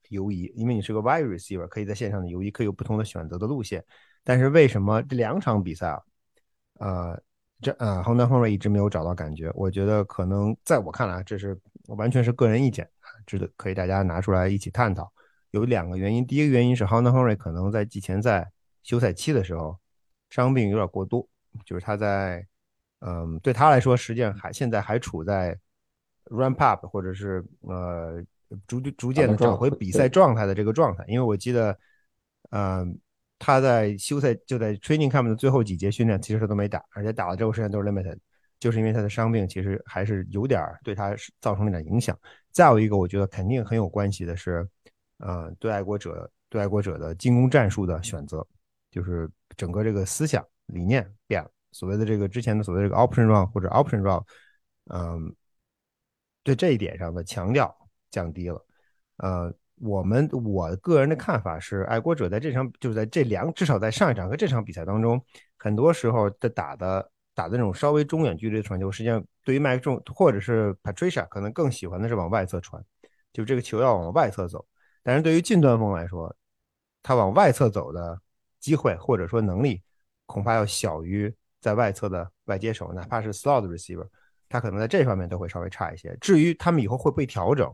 [0.09, 3.85] 游移，因为你是个 wide receiver，可以在线上的游移，可以有不同的选择的路线。
[4.23, 6.01] 但是为什么这两场比赛啊，
[6.79, 7.21] 呃，
[7.61, 9.51] 这呃亨德亨瑞一直没有找到感觉？
[9.53, 12.89] 我觉得可能在我看来，这是完全是个人意见，
[13.27, 15.13] 值得可以大家拿出来一起探讨。
[15.51, 18.51] 有两个原因，第一个原因是亨德亨瑞可能在季前赛
[18.81, 19.77] 休赛期的时候
[20.31, 21.29] 伤病有点过多，
[21.63, 22.43] 就是他在
[23.01, 25.55] 嗯对他来说，实际上还现在还处在
[26.29, 28.23] ramp up 或者是呃
[28.67, 31.03] 逐逐渐的找回比赛状态的这个状态。
[31.07, 31.77] 因为我记得，
[32.51, 32.99] 嗯。
[33.39, 38.17] 他在休赛就在 training camp 的最后几节训练，其实他都没打，而且打了之后时间都是 limited，
[38.59, 42.17] 就是因为他的伤病，其实还是有点对他造成了点影响。
[42.51, 44.67] 再有一个，我觉得肯定很有关系的是，
[45.19, 48.43] 呃，对爱国者对爱国者的进攻战术的选择，
[48.89, 51.51] 就是整个这个思想理念变了。
[51.71, 54.19] 所谓的这个之前的所谓这个 option run 或者 option run，
[54.85, 55.31] 嗯，
[56.47, 57.75] 对这一点上的强调
[58.09, 58.65] 降低了，
[59.17, 59.53] 呃。
[59.79, 65.23] 我们我个人的看法是，爱国者在这场就是在这两至少在上一场和这场比赛当中，
[65.55, 72.83] 很多时候的打的打的那种稍微中远距离的传球，实际上对于麦克中或者是 Patricia 可能更喜欢的是往外侧传，
[73.31, 74.65] 就这个球要往外侧走。
[75.03, 76.35] 但是对于近端锋来说，
[77.03, 78.19] 他往外侧走的
[78.59, 79.83] 机会或者说能力，
[80.25, 81.31] 恐怕要小于
[81.61, 84.07] 在外侧的外接手，哪怕是 slot receiver，
[84.49, 86.15] 他可能在这方面都会稍微差一些。
[86.21, 87.73] 至于他们以后会不会调整？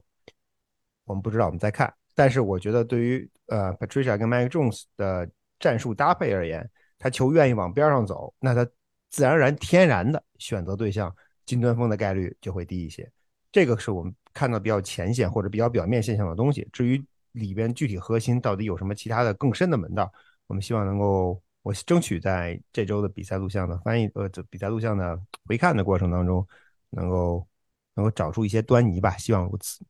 [1.06, 1.94] 我们不知道，我们再看。
[2.16, 8.64] 但是我觉得，对于呃 Patricia 跟 Mike Jones 的战术搭配而言，他球愿意往边上走，那他
[9.10, 11.14] 自然而然、天然的选择对象
[11.46, 13.12] 金端锋的概率就会低一些。
[13.52, 16.68] 这个是我们看到比较前线或者比较表面现象的东西。
[16.72, 20.12] 至于里边具体核心到底有什么其他的更深的门道，
[20.48, 26.48] 我们希望能够，我争取在这周的比赛录像的翻译呃，这比赛录像的回看的过程当中，
[26.96, 27.46] 能够
[27.96, 29.12] 能够找出一些端倪吧。
[29.18, 29.84] 希望如此。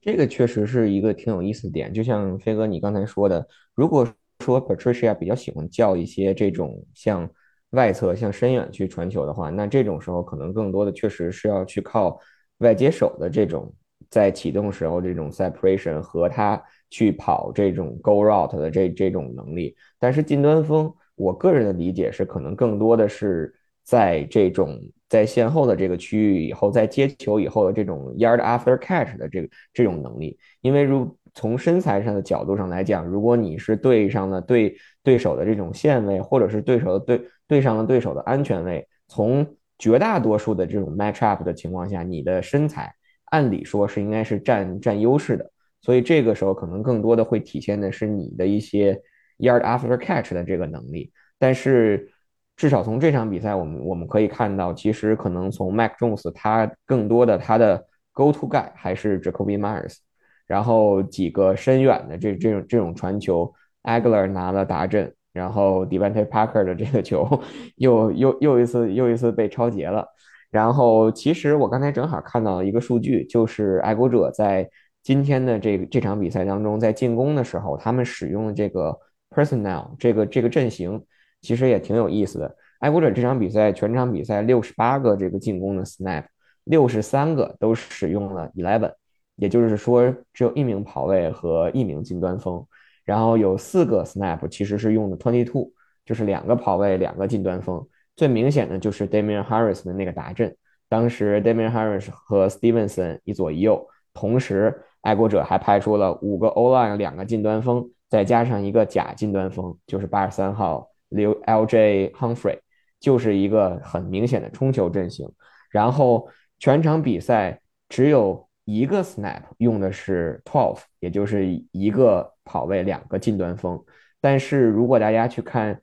[0.00, 4.06] 这个确实是一个挺有意思的点，就像飞哥你刚才说的，如果
[4.40, 7.28] 说 Patricia 比较喜欢叫一些这种像
[7.70, 12.18] 外侧、像深远去传球的话，那这种时候可能更多的确实是要去靠
[12.58, 13.72] 外接手的这种
[14.08, 19.74] 在启动时候这种 separation 和他去跑这种 go route 的这这种能力。
[19.98, 23.52] 但是近端锋，我个人的理解是可能更多的是
[23.82, 24.80] 在这种。
[25.08, 39.46] 在线后的这个区域以后，在接球以后的这种 yard after catch 的这个这种能力，因为如从身材上的角度上来讲，如果你是对上了对对手的这种线位，或者是对手的对对上了对手的安全位，从
[39.78, 42.92] 绝大多数的这种 match up 的情况下，你的身材
[43.26, 49.00] 按理说是应该是占占优势的，所以这个时候可能更多的会体现的是你的一些
[49.38, 52.10] yard after catch 的这个能力，但是。
[52.58, 59.98] 至少从这场比赛，我们我们可以看到，其实可能从 Mac Jones 他更多的他的 go to guy 还是 Jacoby Myers，
[60.44, 67.40] 然后几个深远的这这种这种传球，Agler 拿了达阵，然后 Devante Parker 的这个球
[67.76, 70.04] 又又又一次又一次被超截了。
[70.50, 74.68] 然后其实我刚才正好看到一个数据，就是爱国者在
[75.04, 78.98] 今天的这这场比赛当中，在进攻的时候，他们使用的这个
[79.30, 81.00] personnel 这个这个阵型。
[81.40, 82.56] 其实也挺有意思的。
[82.80, 86.24] 爱国者这场比赛全场比赛六十八个这个进攻的 snap，
[86.64, 88.92] 六十三个都使用了 eleven，
[89.36, 92.64] 也就是说只有一名跑位和一名近端锋。
[93.04, 95.72] 然后有四个 snap 其实是用的 twenty two，
[96.04, 97.84] 就是两个跑位，两个近端锋。
[98.14, 100.54] 最明显的就是 Damian Harris 的那个达阵，
[100.88, 110.90] 当时 Damian Harris 和 Stevenson 一左一右，同时爱国者还派出了五个 O line 两个近端锋，再加上一个假近端锋，就是八十三号。
[111.08, 112.12] 刘 L.J.
[112.16, 112.58] Humphrey
[113.00, 115.30] 就是一个很明显的冲球阵型，
[115.70, 123.82] 然后全场比赛只有一个 snap 用的是 twelve，也就是一个跑位两个近端锋。
[124.20, 125.80] 但是如果大家去看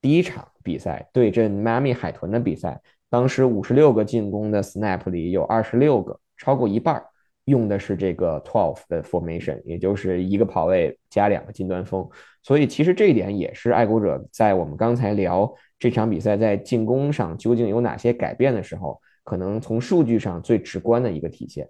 [0.00, 7.06] 第一场比赛对阵迈阿密海豚的比赛，当时五十六个进攻的 snap 里有二十六个，超过一半儿
[7.48, 12.08] 用的是这个 twelve 的 formation，也就是一个跑位加两个近端锋。
[12.42, 21.68] 所以其实这一点也是爱国者在我们刚才聊这场比赛在进攻上究竟有哪些改变的时候，可能从数据上最直观的一个体现。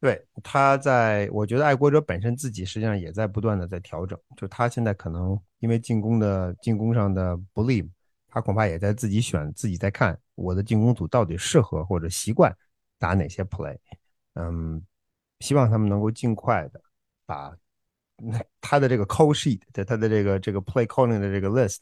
[0.00, 7.88] 对，他在我觉得爱国者本身自己实际上也在不断的在调整，就他现在可能因为进攻的进攻上的 believe，
[8.28, 12.52] 他恐怕也在自己选自己在看我的进攻组到底适合或者习惯
[12.98, 13.76] 打哪些 play，
[14.34, 14.82] 嗯，
[15.42, 16.80] 希望他们能够尽快的
[17.26, 17.54] 把。
[18.60, 21.78] 他的这个 call sheet，在他的这个这个 play calling 的这个 list，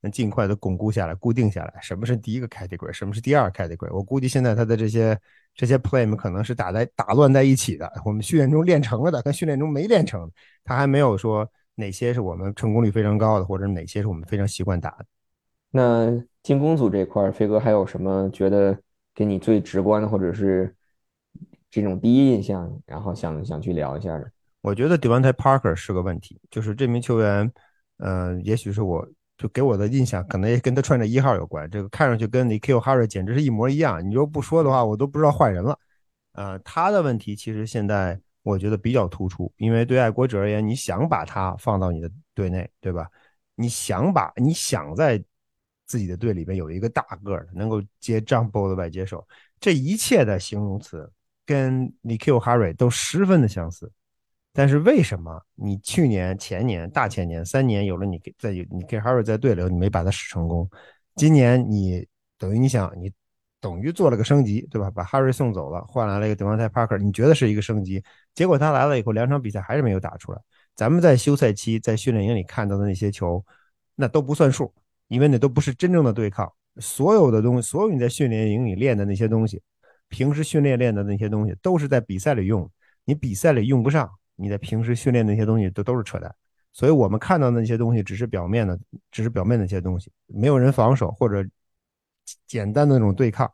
[0.00, 1.74] 能尽快的巩固下来、固定下来。
[1.82, 3.94] 什么是第一个 category，什么是第二 category？
[3.94, 5.18] 我估计现在他的这些
[5.54, 7.92] 这些 play 们可能是打在打乱在一起的。
[8.06, 10.30] 我们训练中练成了的，跟训练中没练成，
[10.64, 15.04] 他还没有说哪些是我们成功率非常高的，或者哪些是我们非常习惯打的。
[15.72, 16.10] 那
[16.42, 18.78] 进攻组这块，飞哥还有什么觉得
[19.14, 20.74] 给你最直观的，或者是
[21.72, 24.30] 这种第一印象，然后想想去聊一下的？
[24.60, 27.50] 我觉得 Devontae Parker 是个问题，就是这名球员，
[27.96, 29.08] 呃，也许是我
[29.38, 31.68] 就给我的印象，可能也跟他穿着一号有关。
[31.70, 35.78] 这个看上去跟 Nikhil Harry 简直是一模一样，你如果不说的话，我都不知道换人了。
[36.32, 43.08] 呃，他的问题其实现在我觉得比较突出，因为对爱国者而言，你想把他放到你的队内，对吧？
[43.54, 45.22] 你想把你想在
[45.86, 49.26] 自己的队里边有一个大个的，能够接 jump ball 的外接手，
[49.58, 51.10] 这一切的形容词
[51.44, 53.90] 跟 Nikhil Harry 都十分的相似。
[54.52, 60.68] 但是为什么你去年、前年、大前年三年有了你在你跟 Harry 在对流，你没把他使成功？
[61.16, 62.06] 今年你
[62.38, 63.10] 等于你想你
[63.60, 64.90] 等于做了个升级，对吧？
[64.90, 68.02] 把 Harry 送走了，换来了一个 Devontae Parker，你觉得是一个升级？
[68.34, 70.40] 结果他来了以后，两场比赛还是没有打出来。
[70.74, 73.44] 咱们在休赛期在训练营里看到的那些球，
[73.94, 74.72] 那都不算数，
[75.08, 76.50] 因为那都不是真正的对抗。
[76.78, 79.62] 所有的东西，所有你在训练营里练的那些东西，
[80.12, 82.70] 平时训练练的那些东西，都是在比赛里用，
[83.06, 84.08] 你比赛里用不上。
[84.36, 86.34] 你在平时训练那些东西都都是扯淡，
[86.72, 88.78] 所以我们看到那些东西只是表面的，
[89.10, 91.46] 只是表面的那些东西，没有人防守或者
[92.46, 93.50] 简单的那种对抗。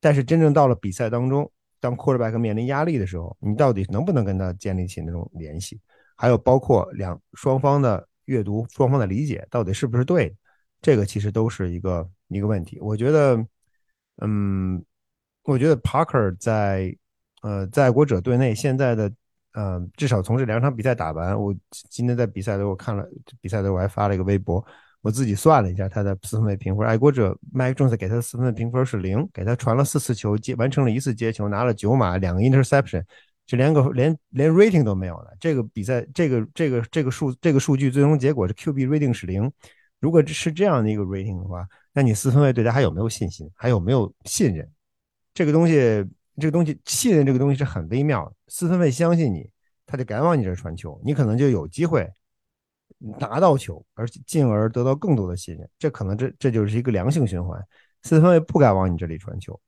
[0.00, 5.80] 但是真正到了比赛当中，当 quarterback 面临压力的时候，你到底能不能跟他建立起那种联系？
[6.16, 10.34] 还有包括两双方的阅读、双方的理解到底是不是对？
[10.80, 12.78] 这个其实都是一个一个问题。
[12.80, 13.44] 我觉得，
[14.22, 14.82] 嗯，
[15.46, 16.94] 我觉得 Parker 在
[17.42, 19.10] 呃在爱国者队内现在的。
[19.58, 21.56] 嗯，至少从这两场比赛打完，我
[21.88, 23.02] 今天在比赛的我看了
[23.40, 24.62] 比赛的我还发了一个微博，
[25.00, 33.02] 我自己算了一下他的四分卫评分，爱国者 Mike Jones 给他的四分卫评分是零，给他传了四次球，接完成了一次接球，拿了九码，两个 interception，
[33.46, 35.34] 就连个连连 rating 都没有了。
[35.40, 39.50] 这个比赛这个这个这个数这个数据最终结果是 QB rating 是零。
[40.00, 43.50] 如果是这样的一个 rating 的话，那你四分卫对他还有没有信心？
[43.54, 44.70] 还有没有信任？
[45.36, 46.04] 这个东西。
[46.38, 49.48] 这个东西信任这个东西是很微妙的，四分卫相信你，
[49.86, 52.06] 他就敢往你这传球，你可能就有机会
[52.98, 55.66] 拿到球，而进而得到更多的信任。
[55.78, 57.58] 这可能这这就是一个良性循环。
[58.02, 59.58] 四分卫不敢往你这里传球，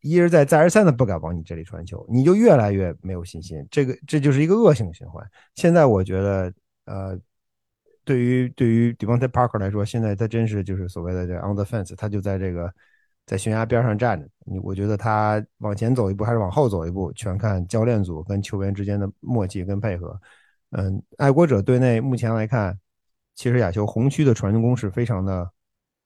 [0.00, 3.64] 一而再再而三的不敢往你这里传球，你就越来越没有信心。
[3.70, 5.24] 这个这就是一个恶性循环。
[5.54, 6.52] 现在我觉得，
[6.86, 7.16] 呃，
[8.04, 12.74] 对于对于 Devonte Parker 来说，现在他真是就是所谓的这 on the fence，他就在这个。
[13.30, 20.20] 在悬崖边上站着，你我觉得他往前走一步还是往后走一步，全看教练组跟球员之间的默契跟配合。
[20.70, 22.76] 嗯，爱国者队内目前来看，
[23.36, 25.48] 其实亚球红区的传攻是非常的、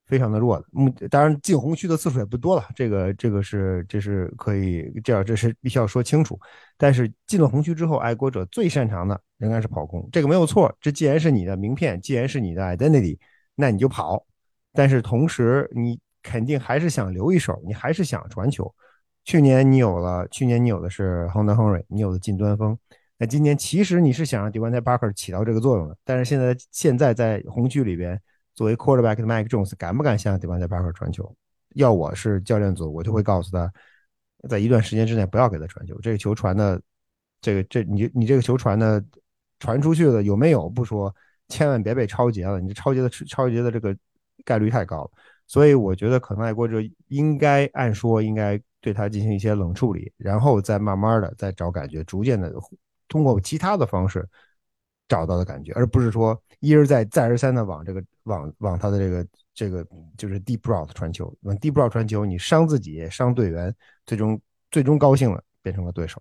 [0.06, 0.66] 非常的弱的。
[0.70, 6.38] 目当然进红区的次数也不多了，这个这个是这是可以这样，这是必须要说清楚。
[6.76, 10.70] 但是进了红区之后，爱国者最擅长的仍然是跑攻，这个没有错。
[10.78, 13.16] 这既然是你的名片，既然是你的 identity，
[13.54, 14.26] 那你就跑。
[14.74, 15.98] 但是同时你。
[16.24, 18.74] 肯定还是想留一手，你还是想传球。
[19.24, 22.76] 去年你有了，去年你有的是 Hunter Henry，你有的近端锋。
[23.16, 28.20] 那今年其实你是想让 d e v o n t Parker 起到这个作用的，但是现在现在在红区里边，
[28.54, 31.32] 作为 Quarterback 的 Mike Jones 敢不敢向 d e v o n t Parker 传球？
[31.74, 33.72] 要我是教练组，我就会告诉他，
[34.48, 35.98] 在一段时间之内不要给他传球。
[36.00, 36.80] 这个球传的，
[37.40, 39.02] 这个这你你这个球传的
[39.58, 41.14] 传出去了有没有不说，
[41.48, 42.60] 千万别被超截了。
[42.60, 43.96] 你这超截的超截的这个
[44.44, 45.10] 概率太高了。
[45.46, 46.78] 所以我觉得可能爱国者
[47.08, 52.52] 应该按说应该对他进行一些冷处理，然后再慢慢的再找感觉，逐渐的
[53.08, 54.26] 通过其他的方式
[55.06, 63.72] 找到的感觉，而不是说一而再再而三的往这个往往他的这个这个就是 deep route 传球，往 deep route 传球，你伤自己伤队员，
[64.06, 64.40] 最终
[64.70, 66.20] 最终高兴了变成了对手。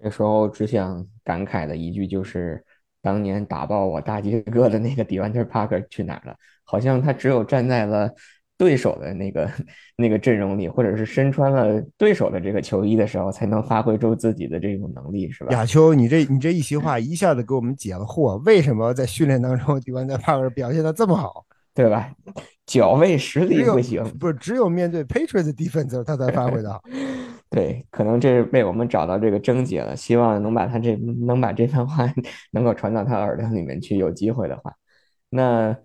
[0.00, 2.64] 这时候只想感慨的一句就是，
[3.00, 6.36] 当年打爆我大鸡哥的那个 Devante Parker 去哪儿了？
[6.64, 8.12] 好像他只有站在了。
[8.62, 9.50] 对手的那个
[9.98, 15.50] 那个阵容里，或者是身穿了对手的这个球衣的时候，才能发挥出自己的这种能力，是吧？
[15.50, 21.44] 亚秋，你这你这一席话一下子给我们解了惑，为什么在训练当中，迪万在帕克表现的这么好，
[21.74, 22.12] 对吧？
[22.64, 26.80] 脚位实力不行，不是只有面对 Patriots defense 他才发挥的好。
[27.50, 30.94] 对，可能这是被我们找到这个症结了，希望能把他这
[31.26, 32.08] 能把这番话
[32.52, 34.72] 能够传到他耳朵里面去，有机会的话，
[35.30, 35.76] 那。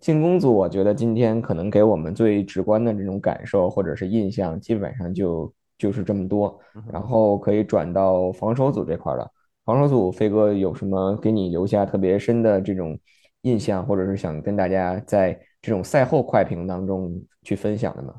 [0.00, 6.58] 进攻组，我觉得今天可能给我们最直观的这种感受或者是印象，基本上就就是这么多。
[6.92, 9.30] 然后可以转到防守组这块了。
[9.64, 12.98] 防守组，飞哥有什么给你留下特别深的这种
[13.42, 18.14] 印象，或者是想跟大家在这种赛后快评当中去分享的吗？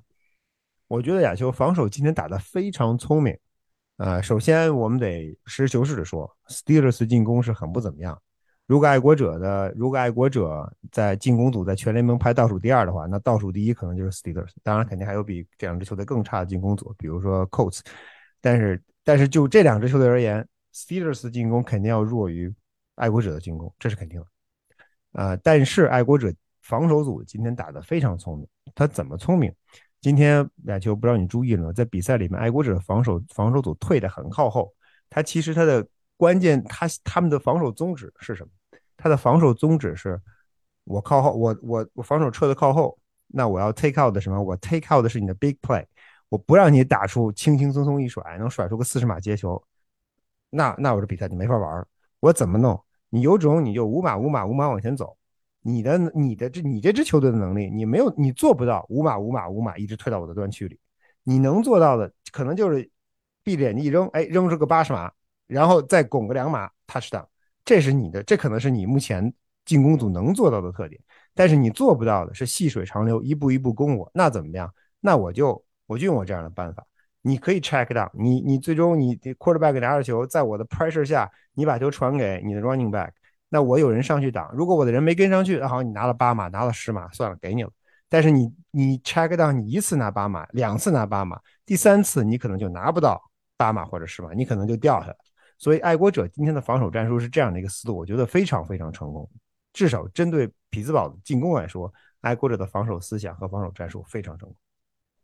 [0.88, 3.38] 我觉得亚球防守今天打得非常聪明。
[3.98, 8.20] 呃，首先我们得实事求是的说，Steelers 进攻是很不怎么样。
[8.70, 14.52] 如果爱国者的，如果爱国者在进攻组在全联盟排倒数第二的话，那倒数第一可能就是 Steelers。
[14.62, 17.80] 当然，肯定还有比这两支球队更差的进攻组，比如说 Colts。
[18.40, 22.54] 但是，但是就这两支球队而言，Steelers 进攻肯定要弱于
[22.94, 24.28] 爱国者的进攻，这是肯定的。
[25.14, 29.52] 呃，但是爱国者防守组今天打得非常聪明，他怎么聪明？
[30.00, 31.74] 今天亚球不知道你注意了吗？
[31.74, 34.72] 在比赛里面，爱国者防守防守组退得很靠后。
[35.10, 35.84] 他其实他的
[36.16, 38.52] 关键，他他们的防守宗旨是什么？
[39.02, 40.20] 他的防守宗旨是：
[40.84, 42.98] 我靠后，我我我防守撤的靠后，
[43.28, 44.44] 那我要 take out 的什么？
[44.44, 45.86] 我 take out 的是你的 big play，
[46.28, 49.64] 我不让你打出轻轻松松一甩，能甩出个四十码接球，
[50.50, 51.88] 那那我这比赛就没法玩了。
[52.20, 52.78] 我怎么弄？
[53.10, 55.16] 你有种你就五码五码五码往前走。
[55.62, 60.80] 你的你的这你这支球队的能力，你没有你做不到五码五码五码一直退到我的端区里。
[61.24, 62.90] 你能做到的可能就是
[63.44, 65.12] 闭着眼睛一扔，哎，扔出个八十码，
[65.48, 67.26] 然后再拱个两码 touchdown。
[67.70, 69.32] 这是你的，这可能是你目前
[69.64, 71.00] 进攻组能做到的特点。
[71.36, 74.10] 但是你做不到的是细水长流，一步一步攻我。
[74.12, 74.74] 那怎么样？
[75.00, 76.84] 那我就我就用我这样的办法。
[77.22, 83.12] 你可以 check down，你你最终你 quarterback 拿着球，在我的 pressure 下，你把球传给你的 running back。
[83.50, 87.70] 那我有人上去挡，如果我的人没跟上去，那好，你拿了八码，拿了十码，算了，给你了。
[88.10, 93.22] 但是你你 check down，你一次拿八码，两次拿八码，第三次你可能就拿不到
[93.58, 95.16] 八码或者十码，你可能就掉下来。
[95.60, 99.30] 所以爱国者今天的防守战术是这样的一个思路，我觉得非常非常成功。
[99.74, 104.56] 至少针对匹兹堡的进攻来说，爱国者的防守思想和防守战术非常成功。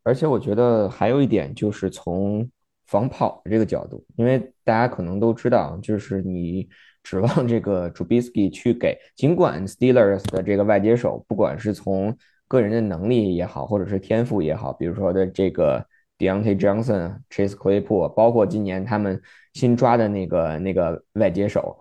[0.04, 2.48] 而且我觉得还有一点就是从
[2.86, 6.70] 防跑的这个角度，因为大家可能都知道，就是你。
[7.06, 12.18] 指望这个 Trubisky 去给，尽管 Steelers 的这个外接手，不管是从
[12.48, 15.86] 个人的能力也好，或者是天赋也好，比如说的这个
[16.18, 19.22] Deontay Johnson、Chase Claypool，包括今年他们
[19.54, 21.80] 新抓的那个那个外接手，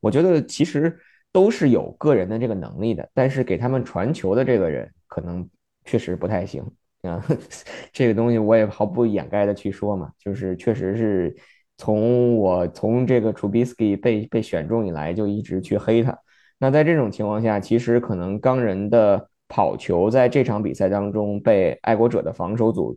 [0.00, 0.98] 我觉得其实
[1.32, 5.48] 都是有个人的这个能力的，但是给他们传球的这个人可能
[5.84, 6.64] 确实不太行
[7.02, 7.24] 啊。
[7.92, 11.36] 这个东西我也毫不掩盖的去说嘛，就是确实是。
[11.78, 16.18] 从我从这个 Trubisky 被被选中以来，就一直去黑他。
[16.58, 22.96] 那在这种情况下，其实可能钢人的跑球在这场比赛当中被爱国者的防守组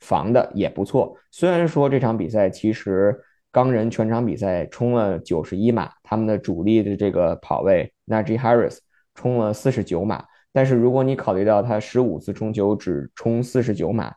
[0.00, 1.16] 防的也不错。
[1.30, 3.18] 虽然说这场比赛其实
[3.50, 8.78] 钢人全场比赛冲了九十一码，他们的主力的这个跑位 Najee Harris
[9.14, 14.12] 冲了四十九码，但是如果你考虑到他十五次冲球只冲四十九码。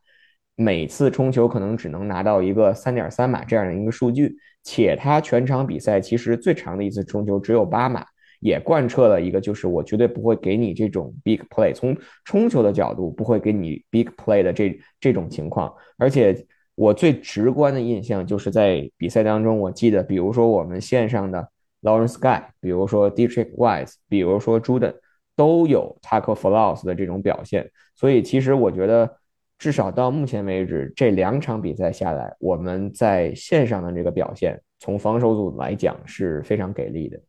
[0.62, 8.06] 每次冲球可能只能拿到一个三点三码这样的一个数据，且他全场比赛其实最长的一次冲球只有八码，
[8.40, 15.74] 也贯彻了一个就是我绝对不会给你这种 big play，从冲球的角度不会给你 big play 的这这种情况。
[15.98, 21.50] 而且我最直观的印象就是在比赛当中，我记得比如说我们线上的
[21.82, 24.96] Lawrence Guy，比如说 Dietrich Wise，比如说 Juden，
[25.36, 27.70] 都有 tackle for loss 的这种表现。
[27.96, 29.18] 所以其实我觉得。
[29.60, 37.20] 至少到目前为止，这两场比赛下来，我们在线上的这个表现，从防守组来讲是非常给力的。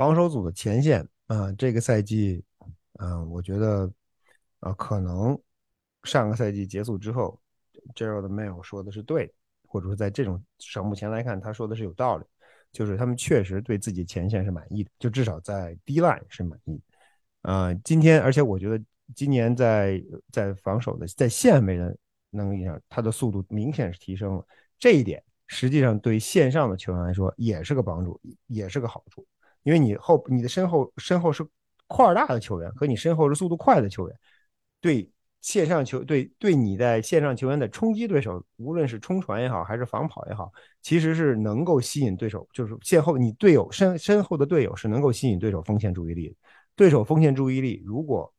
[0.00, 2.42] 防守组的前线啊，这个赛季，
[3.00, 3.92] 嗯，我觉得
[4.60, 5.38] 啊，可能
[6.04, 7.38] 上个赛季结束之后
[7.94, 9.34] ，Gerald Mail 说的是对的，
[9.68, 12.24] 或者说在这种上目前来看，他说的是有道理，
[12.72, 16.80] 就是他们确实对自己前线是满意的，就至少在 D line 是满意。
[17.42, 18.82] 啊，今天，而且我觉得。
[19.12, 21.94] 今年在在防守的在线位的
[22.30, 24.46] 能力上，他的速度明显是提升了。
[24.78, 29.26] 这一点实际上对线上的球员来说也是个帮助，也是个好处。
[29.62, 31.46] 因为你后你的身后身后是
[31.86, 34.16] 块儿大的球员，和你身后是速度快的球员，
[34.80, 40.52] 对线上球对对你在线上球员的冲击对手，无论是冲传也好，还是防跑也好，
[40.82, 46.36] 其实是能够吸引对手，就是线后你队友身身后的队友是能够吸引对手锋线注意力的。
[46.76, 48.32] 对手锋线注意力如果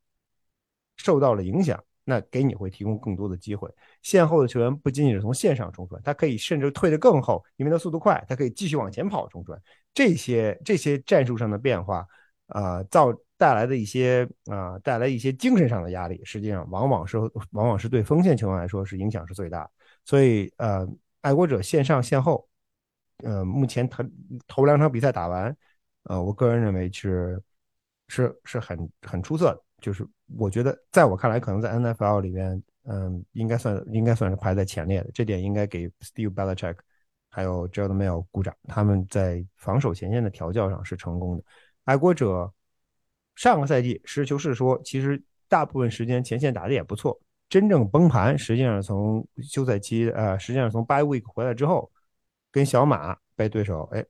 [0.97, 3.69] 受到了影响，那给你会提供更多的机会。
[4.01, 9.59] 线后的球员不仅仅是从线上冲传，他可以甚至退得更后，因为他速度快，他可以继续往前跑冲传。
[9.93, 12.05] 这些这些战术上的变化，
[12.47, 17.17] 啊，造带来的一些啊，带来一些精神上的压力，实际上往往是
[17.51, 19.69] 往往是对锋线球员来说是影响是最大。
[20.05, 20.87] 所以，呃，
[21.21, 22.47] 爱国者线上线后，
[23.23, 24.03] 呃，目前头
[24.47, 25.55] 头两场比赛打完，
[26.03, 27.41] 呃，我个人认为是
[28.07, 29.63] 是是很很出色的。
[29.82, 30.07] 就是
[30.38, 35.09] 我觉得，在我看来，可能在 NFL 里边，嗯，应该算应该算是排在前列的。
[35.13, 36.77] 这点应该给 Steve Belichick
[37.29, 41.43] 还有 Jordan Mail 鼓掌，他们在防守前线的调教上是成功的。
[41.86, 42.53] 爱国者
[43.36, 47.19] 上个赛季实事求是说，其实大部分时间前线打的也不错。
[47.49, 51.91] 真正崩盘，实际上从休赛期，呃，实际上从 By week 回来之后，
[52.51, 54.05] 跟小马被对手，哎，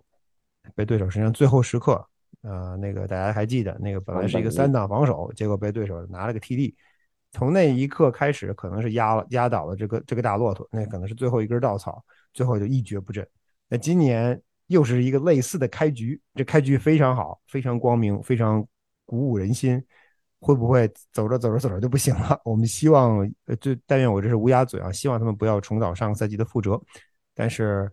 [0.75, 2.07] 被对手实际上最后时刻，
[2.41, 6.73] 呃，那个大家还记得，那个本来是一个三档防守，结果被对手拿了个 TD。
[7.31, 13.25] 从那一刻开始，可能是压了压倒了这个这个大骆驼，那可能是最后一根稻草，最后就一蹶不振。
[13.69, 18.65] 那今年又是一个类似的开局，这开局非常好，非常光明，非常
[19.05, 19.83] 鼓舞人心。
[20.43, 22.41] 会不会走着走着走着就不行了？
[22.43, 26.81] 我们希望，呃，就但愿我这是乌鸦嘴啊，希望他们不要重蹈上个赛季的覆辙。
[27.35, 27.87] 但是，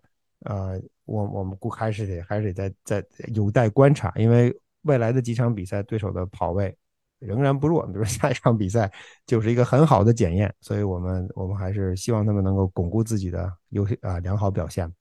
[0.45, 6.77] 呃，我我们估还是得还是得再再有待观察，因为未来的几场比赛对手的跑位
[7.19, 7.87] 仍然不弱。
[7.87, 8.91] 比如下一场比赛
[9.27, 14.93] 就是一个很好的检验，所以我们我们还是希望他们能够巩固自己的优啊良好表现。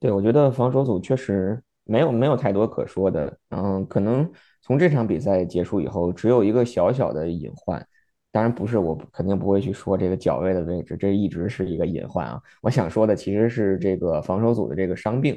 [0.00, 4.30] 对，我觉得防守组确实没有没有太多可说的，嗯，可能。
[4.62, 7.86] 从这场比赛结束以后，只有一个小小的隐患，
[8.36, 12.38] 当然不是我肯定不会去说这个脚位的位置，这一直是一个隐患啊。
[12.60, 15.34] 我想说的其实是这个防守组的这个伤病，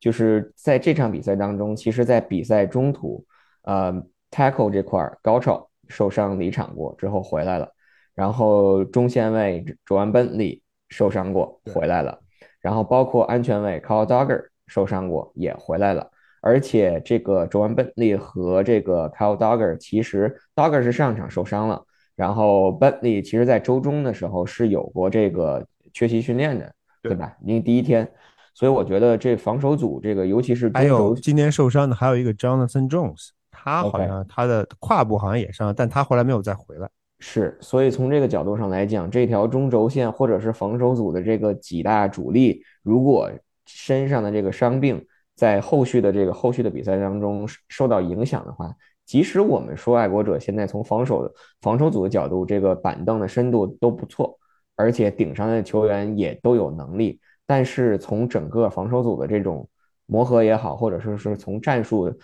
[0.00, 3.22] 就是在这场比赛当中，其实，在比赛中途，
[3.64, 3.92] 呃
[4.30, 7.68] ，tackle 这块高超受伤离场过之后回来了，
[8.14, 12.18] 然后中线位卓安本利受伤过回来了，
[12.62, 16.10] 然后包括安全位 Call Dogger 受伤过也回来了。
[16.40, 21.84] 而且这个卓恩·本利和这个 Kyle Dogger，其实 Dogger 是上场受伤了，
[22.18, 27.32] 然后 Bentley 其实在周中的时候是有过这个缺席训练的，对吧？
[27.44, 28.10] 因为第一天，
[28.54, 36.90] 所以我觉得这防守组这个，尤其是还有今天受伤的还有一个 Jonathan Jones，他好像他的胯部好像也伤，但他后来没有再回来。
[37.20, 43.30] 是，所以从这个角度上来讲，这条中轴线或者是防守组的这个几大主力，如果
[43.64, 45.06] 身上的这个伤病。
[45.38, 48.74] 在后续的这个后续的比赛当中受到影响的话，
[49.08, 51.32] 即使我们说爱国者现在从防守
[51.62, 54.38] 防守组的角度，这个板凳的深度都不错，
[54.76, 59.66] 而且顶上的球员也都有能力，但是从整个防守组的这种
[60.04, 62.14] 磨合也好，或者说是从战术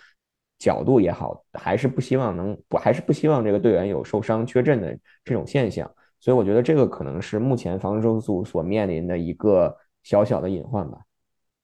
[0.59, 10.99] 角度也好，还是不希望能不还是不希望这个队员有受伤缺阵的这种现象，所以我觉得这个可能是目前防守组所面临的一个小小的隐患吧。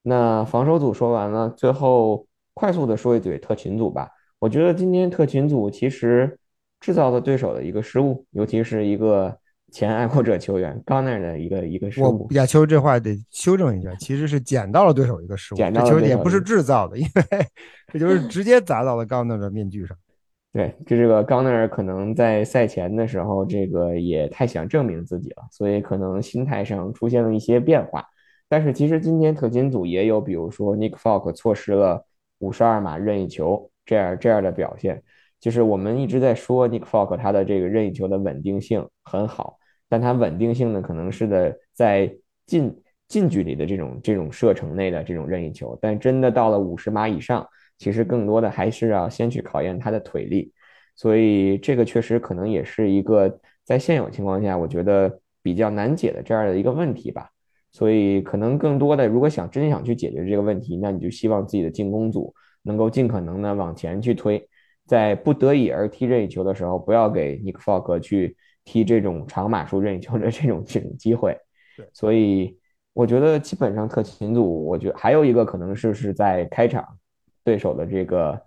[0.02, 4.10] 那防守组说完了，最后快速的说一嘴特勤组吧。
[4.42, 6.36] 我觉得今天特勤组其实
[6.80, 9.32] 制造了对手的一个失误，尤其是一个
[9.70, 12.26] 前爱国者球员冈奈的一个一个失误。
[12.32, 17.46] 亚秋这话得修正一下，其实是捡到了对手一个失误，捡到了也不是制造的，因为
[17.92, 19.96] 这就是直接砸到了冈奈的面具上。
[20.52, 28.04] 对，就这个冈奈尔可能在赛前的时候，这个也太想证明自己了，所以可能心态上出现了一些变化。
[28.48, 32.04] 但是其实今天特勤组也有，比如说 Nick Folk 错失了
[32.40, 35.02] 五十二码任意球这样这样的表现，
[35.40, 39.58] 就是我们一直在说 Nick Folk 他的这个任意球的稳定性很好，
[39.88, 42.14] 但他稳定性呢可能是的在
[42.46, 42.74] 近
[43.08, 47.46] 近距离的这种这种射程内的这种任意球，但真的到了五十码以上，
[47.78, 50.52] 其实更多的还是要先去考验他的腿力，
[50.96, 57.28] 所以这个确实可能也是一个在现有情况下我觉得比较难解的这样的一个问题吧。
[57.74, 64.48] 所以可能更多的，如果想真想去解决这个问题，那你就希望自己的进攻组能够尽可能的往前去推，
[64.86, 71.38] 在不得已而踢任意球的时候，不要给 Nick Folk 去踢这种长码数任意球的这种这种机会。
[71.76, 72.58] 对，所以
[72.92, 76.86] 我觉得基本上特勤组，我觉得还有一个可能是是在开场
[77.44, 78.40] 对手的这个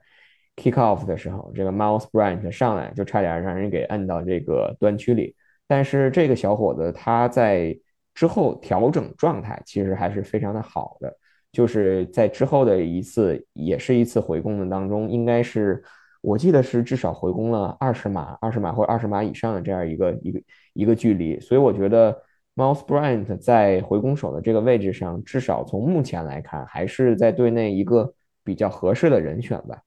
[0.56, 5.36] kick off 的时候，这个 Mouse Branch 上来就差点让人给摁到这个端区里，
[5.68, 7.78] 但是这个小伙子他在。
[8.16, 11.14] 之后调整状态其实还是非常的好的，
[11.56, 15.82] 就是在之后的一次也是一次回攻的当中，应该是
[16.20, 20.42] 我记得是至少回攻了二十码、二十码或二十码以上的这样一个一个
[20.74, 22.12] 一个距离，所以我觉得
[22.58, 29.80] Mouse Bryant 在回攻手的这个位置上，至少从目前来看，还是在队内一个比较合适的人选吧。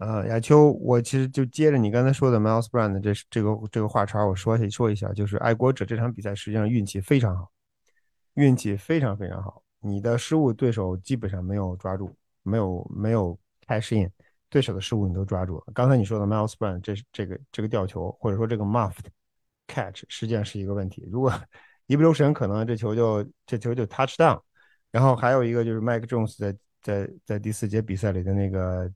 [0.00, 7.48] 呃，亚秋，我其实就接着你刚才说的 Mouse Bryant 这这个这个话茬，我说一说一下，就是爱国者这场比赛实际上运气非常好。
[8.34, 14.10] 运气非常非常好，你的失误对手基本上没有抓住，没有没有开适应，
[14.48, 15.64] 对手的失误你都抓住了。
[15.74, 19.06] 刚才你说的 Miles Brown 这这个这个吊球或者说这个 muffed
[19.66, 21.08] catch 实际上是一个问题。
[21.10, 21.32] 如果
[21.86, 24.40] 一不留神，可能这球就这球就 touch down。
[24.90, 28.90] 然后还有一个就是 Mike Jones 在在在第四节比赛里的那个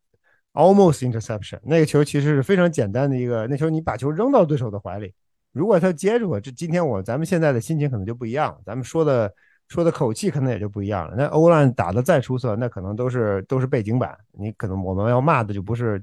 [0.55, 5.15] almost interception，那个球其实是非常简单的一个，那球你把球扔到对手的怀里。
[5.53, 9.33] 如果他接住了，这今天我咱们现在的心情可能就不一样了，咱们说的
[9.71, 11.15] 说的口气可能也就不一样了。
[11.17, 16.03] 那欧兰打的再出色，那可能都是都是背景板，你可能我们要骂的就不是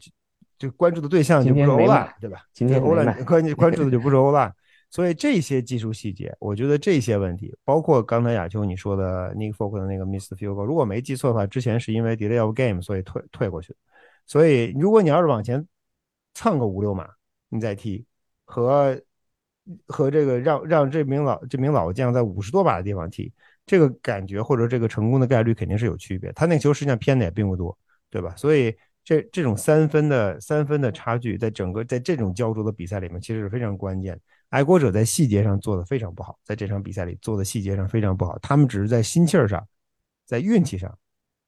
[0.58, 2.42] 就关注的对象就不是欧拉，对吧？
[2.54, 4.52] 今天欧拉关关注的就不是欧拉，
[4.90, 13.76] 所以这些技术细节，我觉得这些问题，包括刚才亚秋你说的 Nick Folk 的那个 Miss Field Goal，如果没记错的话，之前是因为 Delay of Game 所以退退过去。
[14.26, 15.68] 所以如果你要是往前
[16.34, 17.10] 蹭个五六码，
[17.50, 18.06] 你再踢
[18.46, 18.98] 和
[19.88, 23.32] 和这个让让这名老这名老将在五十多码的地方踢，
[23.68, 26.32] 这个感觉或者这个成功的概率肯定是有区别。
[26.32, 27.78] 他那球实际上偏的也并不多，
[28.10, 28.34] 对吧？
[28.36, 28.76] 所以。
[29.08, 34.20] 这这种三分的三分的差距，在整个在这种焦灼的比赛里面，其实是非常关键。
[34.50, 38.38] 爱国者在细节上做的非常不好，在这场比赛里做的细节上非常不好。
[38.40, 39.66] 他们只是在心气儿上，
[40.26, 40.94] 在运气上，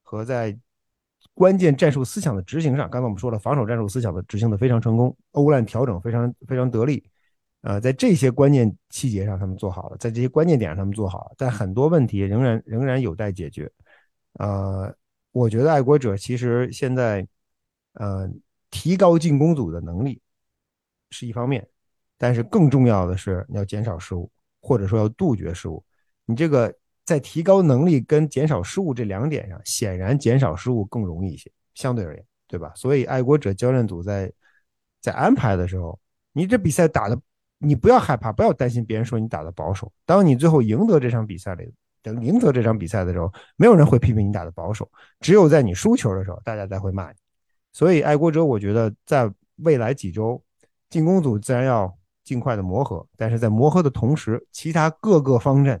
[0.02, 0.58] 和在
[1.34, 2.88] 关键战术思想的执行上。
[2.88, 7.04] 刚才我们说了，防守战术思想的执行的非常成功，欧烂调整非常非常得力。
[7.62, 13.70] 呃，在这些关键细节上他们做好了，在这些关键点上他们做好了，但很多问题仍然仍然有待解决。
[14.34, 14.94] 呃，
[15.32, 17.26] 我觉得爱国者其实现在。
[17.94, 18.30] 呃，
[18.70, 20.22] 提高进攻组的能力
[21.10, 21.66] 是一方面，
[22.16, 24.30] 但是更重要的是要减少失误，
[24.62, 25.84] 或者说要杜绝失误。
[26.24, 26.72] 你这个
[27.04, 32.72] 在提高能力跟减少失误这两点上，显然减少失误更容易一些，相对而言，对吧？
[32.76, 34.32] 所以爱国者教练组在
[35.00, 35.98] 在安排的时候，
[36.32, 37.20] 你这比赛打的，
[37.62, 39.92] 你不要害怕，不要担心别人说你打的保守。
[40.06, 41.70] 当你最后赢得这场比赛里，
[42.02, 44.90] 等赢得这场比赛的时候，没有人会批评你打的保守，
[45.20, 47.16] 只有在你输球的时候，大家才会骂你。
[47.72, 50.42] 所以，爱国者，我觉得在未来几周，
[50.88, 51.94] 进攻组自然要
[52.24, 53.06] 尽快的磨合。
[53.16, 55.78] 但是在磨合的同时，其他各个方阵，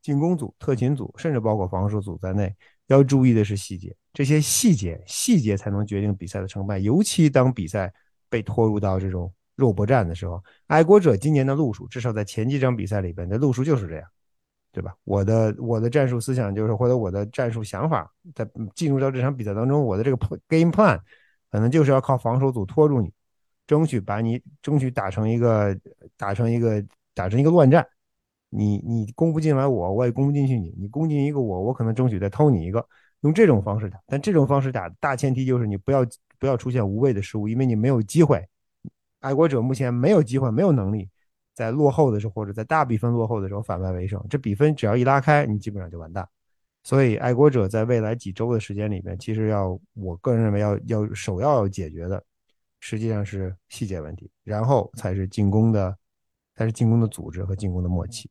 [0.00, 2.54] 进攻组、特勤组，甚至包括防守组在内，
[2.86, 3.94] 要注意的是细节。
[4.12, 6.78] 这些细节，细节才能决定比赛的成败。
[6.78, 7.92] 尤其当比赛
[8.30, 14.08] 被拖入到这种肉搏战的时候，爱国者今年的路数，至少在前几场比赛里边的路数就是这样，
[14.70, 14.94] 对吧？
[15.04, 20.16] 我的我的战术思想就是，或者我的战术想法，在进入到这场比赛当中，我的这个
[20.48, 21.00] game plan。
[21.48, 23.10] 可能就是要靠防守组拖住你，
[23.66, 25.74] 争取把你争取打成一个
[26.16, 26.84] 打成一个
[27.14, 27.86] 打成一个乱战。
[28.50, 30.74] 你你攻不进来我，我也攻不进去你。
[30.76, 32.86] 你攻进一个我，我可能争取再偷你一个。
[33.20, 36.04] 用这种方式打，但这种方式打大前提就是你不要
[36.38, 38.46] 不要出现无谓的失误，因为你没有机会。
[39.26, 41.08] 爱国者目前没有机会，没有能力
[41.52, 44.24] 在落后的时候或者在大比分落后的时候反败为胜。
[44.30, 46.28] 这比分只要一拉开，你基本上就完蛋。
[46.84, 52.22] 所以，爱国者在未来几周的时间里面，其实要，我个人认为要要首要要解决的，
[52.78, 55.96] 实际上是细节问题，然后才是进攻的，
[56.54, 58.30] 才是进攻的组织和进攻的默契。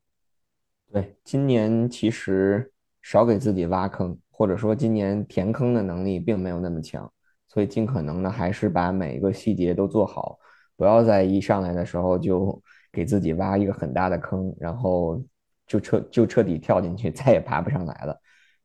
[0.90, 2.72] 对，今年其实
[3.02, 7.12] 少给自己挖坑，或者说今年填坑的能力并没有那么强，
[7.48, 10.38] 所以尽可能的还是把每一个细节都做好，
[10.76, 12.62] 不要在一上来的时候就
[12.92, 15.22] 给自己挖一个很大的坑，然后
[15.66, 18.18] 就彻就彻底跳进去，再也爬不上来了。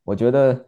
[0.04, 0.66] 我觉得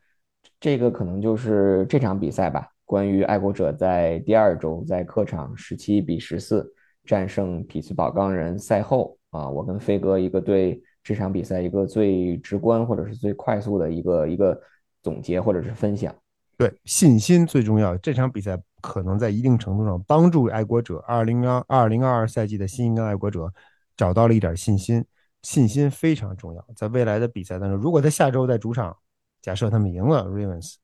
[0.59, 2.67] 这个可能就是这场比赛吧。
[2.85, 6.71] 关于爱国者在第二周在客场十七比十四
[7.05, 14.59] 战胜匹兹堡钢人赛后啊，我跟飞哥一个对这场比赛一个最直观或者是最快速的一个一个
[15.01, 16.13] 总结或者是分享。
[16.57, 17.97] 对，信心最重要。
[17.97, 23.51] 这场比赛可能在一定程度上帮助爱国者二零二二零二二赛季的新一代爱国者
[23.95, 25.05] 找到了一点信心。
[25.41, 28.95] 信心非常重要，在未来的比赛当中，如果他下周在主场。
[29.41, 30.75] 假设他们赢了 Ravens，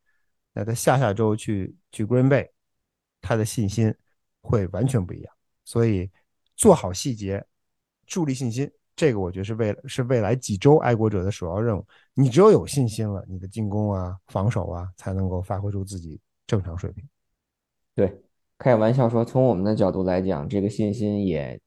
[0.51, 2.49] 那他下下周去去 Green Bay，
[3.21, 3.95] 他的信心
[4.41, 5.33] 会完全不一样。
[5.63, 6.11] 所以
[6.57, 7.41] 做好细节，
[8.05, 11.87] 助力信心，这个我觉得是未是未来几周爱国者的首要任务。
[12.19, 17.01] 你只有有信心了，你的进攻啊、防守啊，才能够发挥出自己正常水平。
[17.95, 18.13] 对，
[18.57, 21.57] 开玩笑说，从我们的角度来讲，这个信心也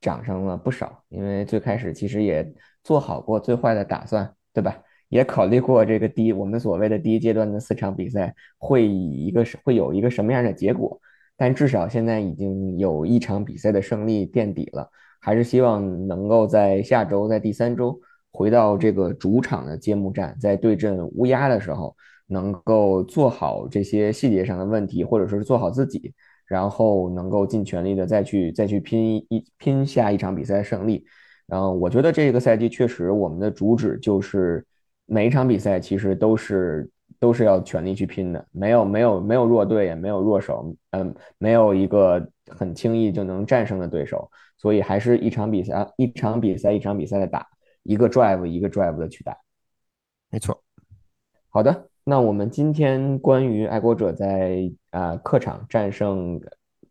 [0.00, 4.76] 涨上了不少，因为最开始其实也做好过最坏的打算，对吧？
[5.08, 11.00] 也考虑过这个第一，我们所谓的第一阶段的四场比赛会以一个是会有一个什么样的结果，
[11.36, 14.90] 但至少现在已经有一场比赛的胜利垫底了，
[15.20, 18.00] 还是希望能够在下周在第三周
[18.32, 21.94] 回到这个主场的揭幕战，在对阵乌鸦的时候，
[22.26, 26.12] 能够做好这些细节上的问题，或者说是做好自己，
[26.46, 31.04] 然后能够尽全力的再去再去拼一拼下一场比赛的胜利。
[31.46, 34.66] 然后我觉得这个赛季确实我们的主旨就是。
[35.04, 47.46] 每一场比赛其实都是都是要全力去拼的，没有没有没有弱队，也没有弱手，嗯，没有一个很轻易就能战胜的对手，所以还是一场比赛一场比赛一场比赛的打，
[47.82, 49.36] 一个 drive 一个 drive 的去打。
[50.30, 50.62] 没错。
[51.48, 56.40] 好的，那我们今天关于爱国者在啊客场战胜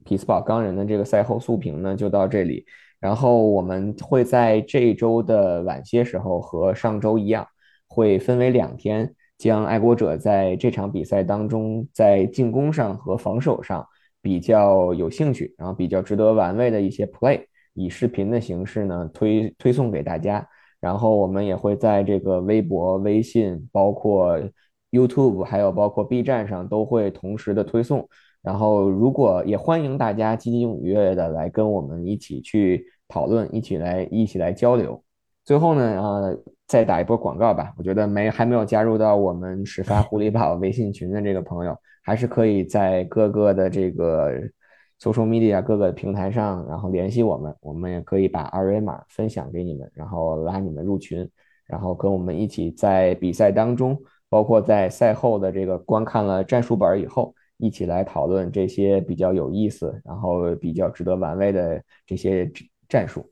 [0.04, 2.66] 匹兹堡钢人的这个赛后速评呢，就到这里。
[3.00, 7.48] 然后我们会在这周的晚些时候和上周一样。
[7.94, 13.86] 会分为两天，将爱国者在这场比赛当中在进攻上和防守上
[14.22, 20.48] 比较有兴趣，然后比较值得玩味的一些 play，以视频的形式呢推推送给大家。
[20.82, 24.38] 然后我们也会在这个微博、微信，包括
[24.92, 28.06] YouTube，还有包括 B 站上都会同时的推送。
[28.42, 35.02] 然后如果也欢迎大家积极踊跃的来跟我们一起去讨论，一起来一起来交流。
[35.46, 37.72] 最后呢，呃，再打一波广告吧。
[37.78, 44.32] 我觉得没还没有加入到我们始发狐狸宝微信群的这个朋友，还是可以在各个的这个
[45.02, 51.28] social media 各个平台上，然后联系我们，我们也可以把二维码分享给你们，然后拉你们入群，
[51.66, 54.00] 然后跟我们一起在比赛当中，
[54.30, 62.52] 包括在赛后的这个观看了战术本以后，一起来讨论这些比较有意思，然后比较值得玩味的这些
[62.88, 63.28] 战术。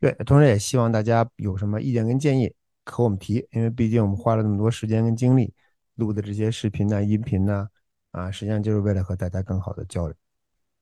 [0.00, 2.54] 对，同时也希望大家有什么意见跟建议，
[2.86, 5.52] 和我们提，因为毕竟我们花了那么多时间跟精力
[5.96, 7.68] 录的这些视频呐、音频呐，
[8.12, 10.14] 啊，实际上就是为了和大家更好的交流。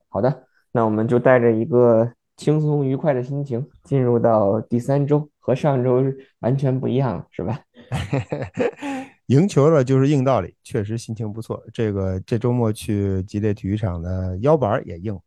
[0.09, 6.03] 好的，那我们就带着一个轻松愉快的心情进入到第三周，和上周
[6.41, 7.61] 完全不一样了，是吧？
[9.27, 11.63] 赢球了就是硬道理，确实心情不错。
[11.73, 15.19] 这个这周末去吉列体育场的腰板也硬。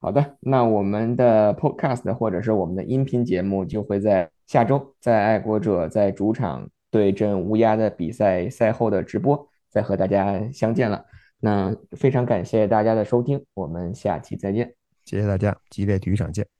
[0.00, 11.04] 好的，那我们的 Podcast 或者是我们的音频节目就会在下周，在爱国者在主场对阵乌鸦的比赛赛后的直播，再和大家相见了。
[11.40, 14.74] 那非常感谢大家的收听，我们下期再见。
[15.04, 16.57] 谢谢大家，激烈体育场见。